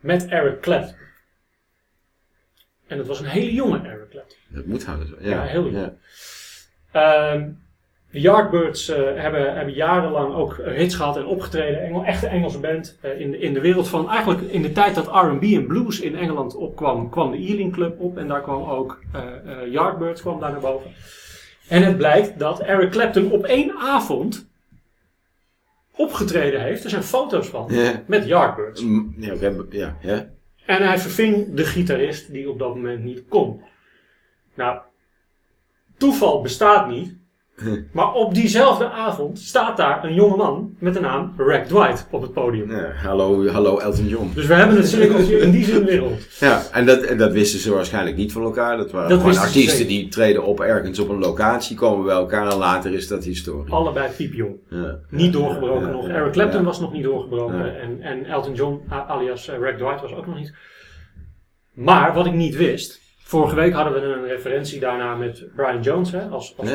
[0.00, 0.96] met Eric Clapton.
[2.90, 4.36] En het was een hele jonge Eric Clapton.
[4.48, 5.14] Dat moet houden zo.
[5.20, 5.72] Ja, Ja, heel goed.
[5.72, 5.94] ja.
[6.92, 7.48] Ehm,
[8.10, 11.82] de Yardbirds eh, hebben, hebben jarenlang ook hits gehad en opgetreden.
[11.82, 14.10] Engel, echte Engelse band eh, in, de, in de wereld van...
[14.10, 18.00] Eigenlijk in de tijd dat R&B en blues in Engeland opkwam, kwam de Ealing Club
[18.00, 18.16] op.
[18.18, 19.22] En daar kwam ook eh,
[19.72, 20.90] Yardbirds kwam daar naar boven.
[21.68, 24.48] En het blijkt dat Eric Clapton op één avond
[25.96, 26.84] opgetreden heeft.
[26.84, 27.68] Er zijn foto's van.
[28.06, 28.82] Met Yardbirds.
[28.82, 30.30] Mm, Ja, oké, ja, ja.
[30.70, 33.62] En hij verving de gitarist die op dat moment niet kon.
[34.54, 34.80] Nou,
[35.96, 37.16] toeval bestaat niet.
[37.92, 42.32] Maar op diezelfde avond staat daar een jongeman met de naam Rack Dwight op het
[42.32, 42.70] podium.
[42.70, 44.30] Ja, hallo, hallo Elton John.
[44.34, 46.38] Dus we hebben het cirkeltje in die zin wereld.
[46.38, 48.76] Ja, en dat, en dat wisten ze waarschijnlijk niet van elkaar.
[48.76, 52.50] Dat waren Dat gewoon artiesten die treden op ergens op een locatie, komen bij elkaar
[52.50, 53.72] en later is dat historie.
[53.72, 54.56] Allebei piepjong.
[54.68, 54.98] Ja.
[55.10, 56.08] Niet doorgebroken Ja, nog.
[56.08, 57.80] Eric Clapton was nog niet doorgebroken.
[57.80, 60.54] En, en Elton John, alias Rack Dwight, was ook nog niet.
[61.74, 63.00] Maar wat ik niet wist.
[63.30, 66.10] Vorige week hadden we een referentie daarna met Brian Jones.
[66.12, 66.68] Hè, als als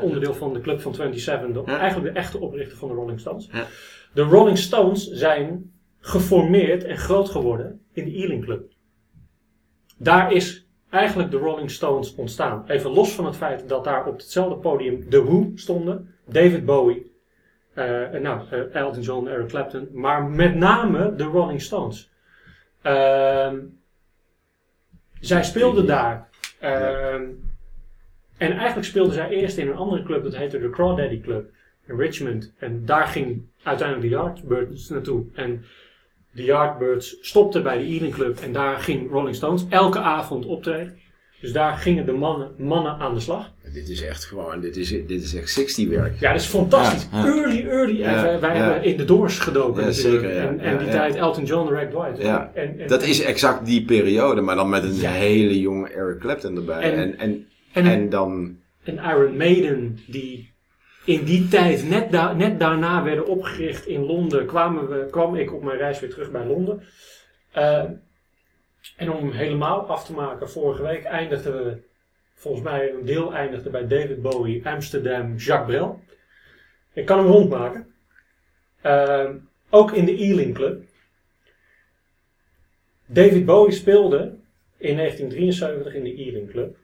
[0.00, 1.64] onderdeel van de club van 27.
[1.64, 1.78] de- Ja.
[1.78, 3.48] Eigenlijk de echte oprichter van de Rolling Stones.
[3.52, 3.64] Ja.
[4.14, 8.72] De Rolling Stones zijn geformeerd en groot geworden in de Ealing Club.
[9.98, 12.64] Daar is eigenlijk de Rolling Stones ontstaan.
[12.66, 16.14] Even los van het feit dat daar op hetzelfde podium The Who stonden.
[16.28, 17.12] David Bowie,
[17.74, 22.10] en nou, eh, Elton John, Eric Clapton, maar met name de Rolling Stones.
[22.82, 23.58] Ehm,
[25.20, 26.28] zij speelden daar.
[26.60, 27.22] Ehm,
[28.38, 31.50] En eigenlijk speelden zij eerst in een andere club, dat heette de Crawdaddy Club
[31.86, 32.52] in Richmond.
[32.58, 35.24] En daar ging uiteindelijk de Yardbirds naartoe.
[35.34, 35.64] En
[36.32, 40.98] de Yardbirds stopten bij de Ealing Club en daar ging Rolling Stones elke avond optreden.
[41.40, 43.52] Dus daar gingen de mannen, mannen aan de slag.
[43.72, 46.20] Dit is echt gewoon, dit is, dit is echt 60 werk.
[46.20, 47.08] Ja, dat is fantastisch.
[47.12, 47.26] Ja, ja.
[47.26, 47.98] Early, early.
[47.98, 50.40] Ja, wij, hebben in de Doors gedoken Ja, zeker, ja.
[50.48, 52.18] En, en die tijd Elton John, Rack Dwight.
[52.22, 52.50] Ja.
[52.54, 56.56] En, en, Dat is exact die periode, maar dan met een hele jonge Eric Clapton
[56.56, 56.92] erbij.
[56.92, 57.46] En- En,
[57.86, 60.54] en, dan, en Iron Maiden, die
[61.04, 65.54] in die tijd net, da- net daarna werden opgericht in Londen, kwamen we, kwam ik
[65.54, 66.82] op mijn reis weer terug bij Londen.
[67.52, 67.82] Eh,
[68.96, 71.82] en om hem helemaal af te maken, vorige week eindigden we,
[72.34, 76.02] volgens mij een deel eindigde bij David Bowie, Amsterdam, Jacques Brel.
[76.92, 77.94] Ik kan hem rondmaken.
[78.80, 79.30] Eh,
[79.70, 80.82] ook in de Ealing Club.
[83.06, 84.34] David Bowie speelde
[84.76, 86.76] in 1973 in de Ealing Club.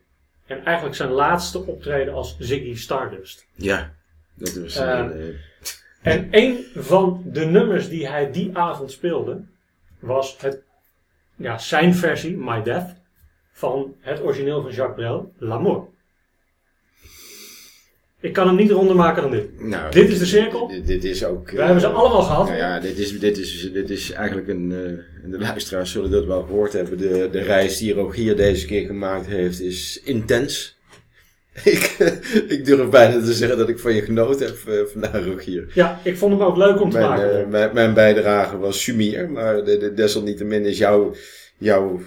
[0.46, 3.46] En eigenlijk zijn laatste optreden als Ziggy Stardust.
[3.54, 3.94] ja,
[4.34, 5.34] dat was Eh, een, eh,
[6.02, 9.44] En een van de nummers die hij die avond speelde,
[9.98, 10.62] was het,
[11.36, 12.94] ja, zijn versie, My Death,
[13.52, 15.90] van het origineel van Jacques Brel, L'amour.
[18.20, 19.60] Ik kan hem niet ronder maken dan dit.
[19.62, 20.68] nou, dit is de cirkel.
[20.68, 21.50] Dit, dit is ook...
[21.50, 22.46] We hebben ze eh, allemaal gehad.
[22.46, 24.72] Nou ja, dit is, dit is, dit is eigenlijk een,
[25.22, 28.86] en de luisteraars zullen dat wel gehoord hebben, de, de reis die Rogier deze keer
[28.86, 30.80] gemaakt heeft is intens.
[31.64, 31.96] ik,
[32.48, 35.70] ik durf bijna te zeggen dat ik van je genoten heb eh, vandaag, Rogier.
[35.74, 37.40] Ja, ik vond hem ook leuk om te Mijn, maken.
[37.40, 41.14] eh, mijn, mijn bijdrage was sumier, maar de, de, desalniettemin is jouw,
[41.58, 42.00] jouw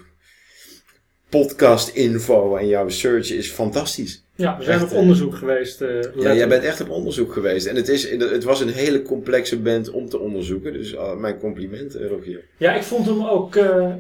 [1.30, 4.25] podcast info en jouw search is fantastisch.
[4.36, 5.82] Ja, we zijn echt, op eh, onderzoek geweest.
[5.82, 7.66] eh, Ja, jij bent echt op onderzoek geweest.
[7.66, 10.74] En het, is, het was een hele complexe band om te onderzoeken.
[10.74, 12.42] Dus uh, mijn compliment, eh, Rogier.
[12.58, 13.96] Ja, ik vond hem ook eh, eh,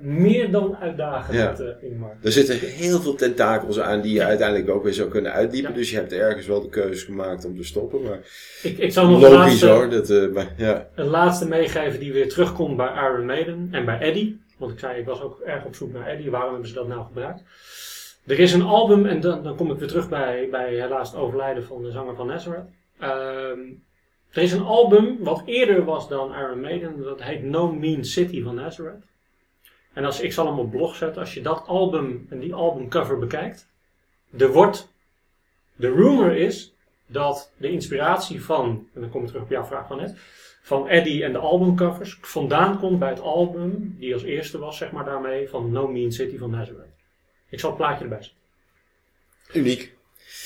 [0.00, 1.54] meer dan uitdagend, Ja.
[1.58, 2.16] eh, Ingmar.
[2.22, 5.70] Er zitten heel veel tentakels aan die je uiteindelijk ook weer zou kunnen uitdiepen.
[5.70, 5.76] Ja.
[5.76, 8.02] Dus je hebt ergens wel de keuzes gemaakt om te stoppen.
[8.02, 8.18] Maar
[8.62, 9.90] Ik, ik zal nog een logisch laatste, hoor.
[9.90, 10.88] Dat, eh, maar, ja.
[10.94, 14.40] een laatste meegeven die weer terugkomt bij Iron Maiden en bij Eddie.
[14.58, 16.30] Want ik zei, ik was ook erg op zoek naar Eddie.
[16.30, 17.42] Waarom hebben ze dat nou gebruikt?
[18.28, 21.20] Er is een album, en dan, dan kom ik weer terug bij, bij helaas het
[21.20, 22.68] overlijden van de zanger van Nazareth.
[24.30, 27.02] Er is een album wat eerder was dan Iron Maiden.
[27.02, 29.04] Dat heet No Mean City van Nazareth.
[29.92, 31.20] En als, ik zal hem op blog zetten.
[31.20, 33.68] Als je dat album en die albumcover bekijkt.
[34.38, 34.92] Er wordt,
[35.76, 36.74] de rumor is
[37.06, 40.16] dat de inspiratie van, en dan kom ik terug op jouw vraag van net,
[40.62, 44.92] van Eddie en de albumcovers vandaan komt bij het album, die als eerste was, zeg
[44.92, 46.87] maar daarmee, van No Mean City van Nazareth.
[47.50, 48.36] Ik zal het plaatje erbij zetten.
[49.60, 49.96] Uniek.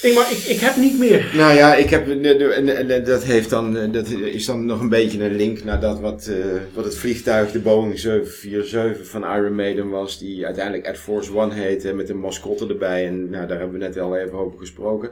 [0.03, 1.31] Ik, maar ik, ik heb niet meer.
[1.35, 2.25] Nou ja, ik heb, en,
[2.55, 5.81] en, en dat, heeft dan, eh, dat is dan nog een beetje een link naar
[5.81, 6.37] dat wat, eh,
[6.75, 10.19] wat het vliegtuig, de Boeing 747 van Iron Maiden was.
[10.19, 13.07] Die uiteindelijk Air Force One heette met een mascotte erbij.
[13.07, 15.11] En nou, daar hebben we net al even over gesproken.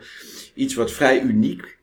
[0.55, 1.78] Iets wat vrij uniek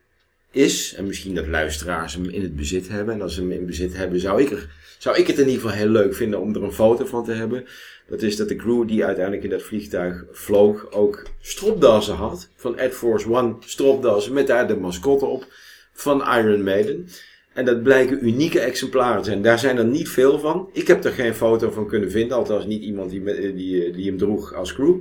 [0.52, 3.14] is, en misschien dat luisteraars hem in het bezit hebben.
[3.14, 5.62] En als ze hem in bezit hebben, zou ik, er, zou ik het in ieder
[5.62, 7.66] geval heel leuk vinden om er een foto van te hebben.
[8.08, 12.50] Dat is dat de crew die uiteindelijk in dat vliegtuig vloog ook stropdassen had.
[12.56, 15.46] Van Air Force One stropdassen met daar de mascotte op
[15.94, 17.08] van Iron Maiden.
[17.54, 19.42] En dat blijken unieke exemplaren te zijn.
[19.42, 20.70] Daar zijn er niet veel van.
[20.74, 22.38] Ik heb er geen foto van kunnen vinden.
[22.38, 24.96] Althans niet iemand die, die, die hem droeg als crew.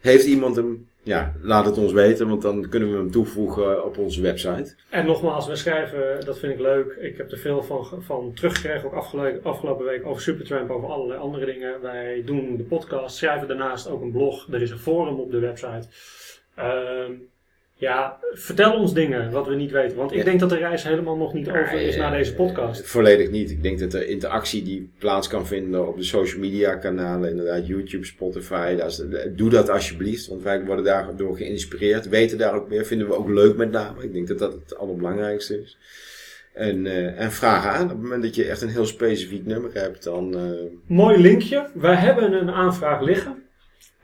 [0.00, 0.88] Heeft iemand hem?
[1.04, 2.28] Ja, laat het ons weten.
[2.28, 4.74] Want dan kunnen we hem toevoegen op onze website.
[4.88, 6.96] En nogmaals, we schrijven, dat vind ik leuk.
[7.00, 11.20] Ik heb er veel van, van teruggekregen, ook afgelopen, afgelopen week, over Supertramp, over allerlei
[11.20, 11.80] andere dingen.
[11.80, 14.48] Wij doen de podcast, schrijven daarnaast ook een blog.
[14.52, 15.88] Er is een forum op de website.
[16.54, 17.12] Ehm,
[17.76, 19.96] ja, vertel ons dingen wat we niet weten.
[19.96, 20.24] Want ik Ja.
[20.24, 22.80] denk dat de reis helemaal nog niet over is na deze podcast.
[22.80, 23.50] Eh, Volledig niet.
[23.50, 27.66] Ik denk dat de interactie die plaats kan vinden op de social media kanalen, inderdaad
[27.66, 29.02] YouTube, Spotify, is-
[29.36, 30.26] doe dat alsjeblieft.
[30.28, 34.02] Want wij worden daardoor geïnspireerd, weten daar ook meer, vinden we ook leuk met name.
[34.02, 35.78] Ik denk dat dat het allerbelangrijkste is.
[36.52, 37.82] En, eh, en vraag aan.
[37.84, 40.34] Op het moment dat je echt een heel specifiek nummer hebt, dan...
[40.36, 40.42] eh,
[40.86, 41.66] Mooi linkje.
[41.74, 43.42] Wij hebben een aanvraag liggen.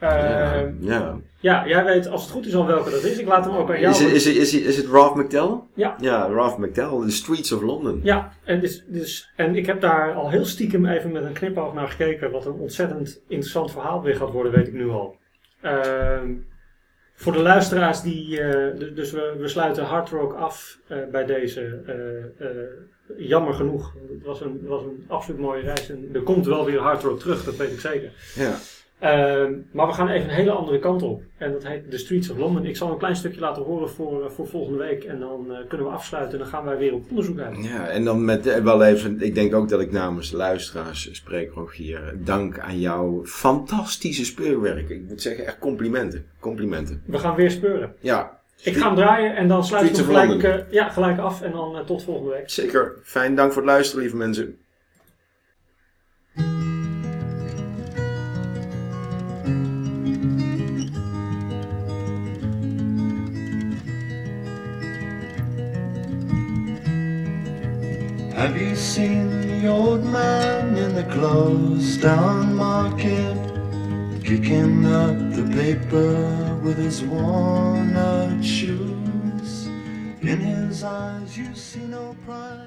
[0.00, 1.18] Ja, Ehm, ja.
[1.40, 3.18] ja, jij weet als het goed is al welke dat is.
[3.18, 3.92] Ik laat hem ook aan jou.
[3.92, 5.60] Is, het, is, is, is het Ralph McTell?
[5.74, 5.96] Ja.
[6.00, 8.00] Ja, Ralph McTell, The Streets of London.
[8.02, 11.74] Ja, en, dus, dus, en ik heb daar al heel stiekem even met een knipoog
[11.74, 12.30] naar gekeken.
[12.30, 15.16] Wat een ontzettend interessant verhaal weer gaat worden, weet ik nu al.
[15.60, 16.30] Ehm,
[17.14, 18.40] voor de luisteraars die.
[18.40, 21.82] eh, dus we, we sluiten Hard Rock af eh, bij deze.
[22.38, 22.46] eh,
[23.28, 23.94] jammer genoeg.
[24.12, 25.90] Het was een, was een absoluut mooie reis.
[25.90, 28.12] En er komt wel weer Hard Rock terug, dat weet ik zeker.
[28.34, 28.54] Ja.
[29.00, 31.22] Ehm, maar we gaan even een hele andere kant op.
[31.36, 32.64] En dat heet The Streets of London.
[32.66, 35.04] Ik zal een klein stukje laten horen voor, eh, voor volgende week.
[35.04, 36.32] En dan eh, kunnen we afsluiten.
[36.32, 37.64] En dan gaan wij weer op onderzoek uit.
[37.64, 41.08] Ja, en dan met eh, wel even, ik denk ook dat ik namens de luisteraars
[41.12, 42.14] spreek, Rogier.
[42.16, 44.88] Dank aan jouw fantastische speurwerk.
[44.88, 46.26] Ik moet zeggen, echt complimenten.
[46.40, 47.02] Complimenten.
[47.06, 47.94] We gaan weer speuren.
[48.00, 51.42] Ja, Ik ga hem draaien en dan sluit ik hem gelijk, ja, gelijk af.
[51.42, 52.50] En dan tot volgende week.
[52.50, 52.94] zeker.
[53.02, 54.58] Fijn, dank voor het luisteren, lieve mensen.
[68.50, 73.36] Have you seen the old man in the closed down market?
[74.24, 79.66] Kicking up the paper with his worn out shoes.
[80.20, 82.59] In his eyes, you see no pride.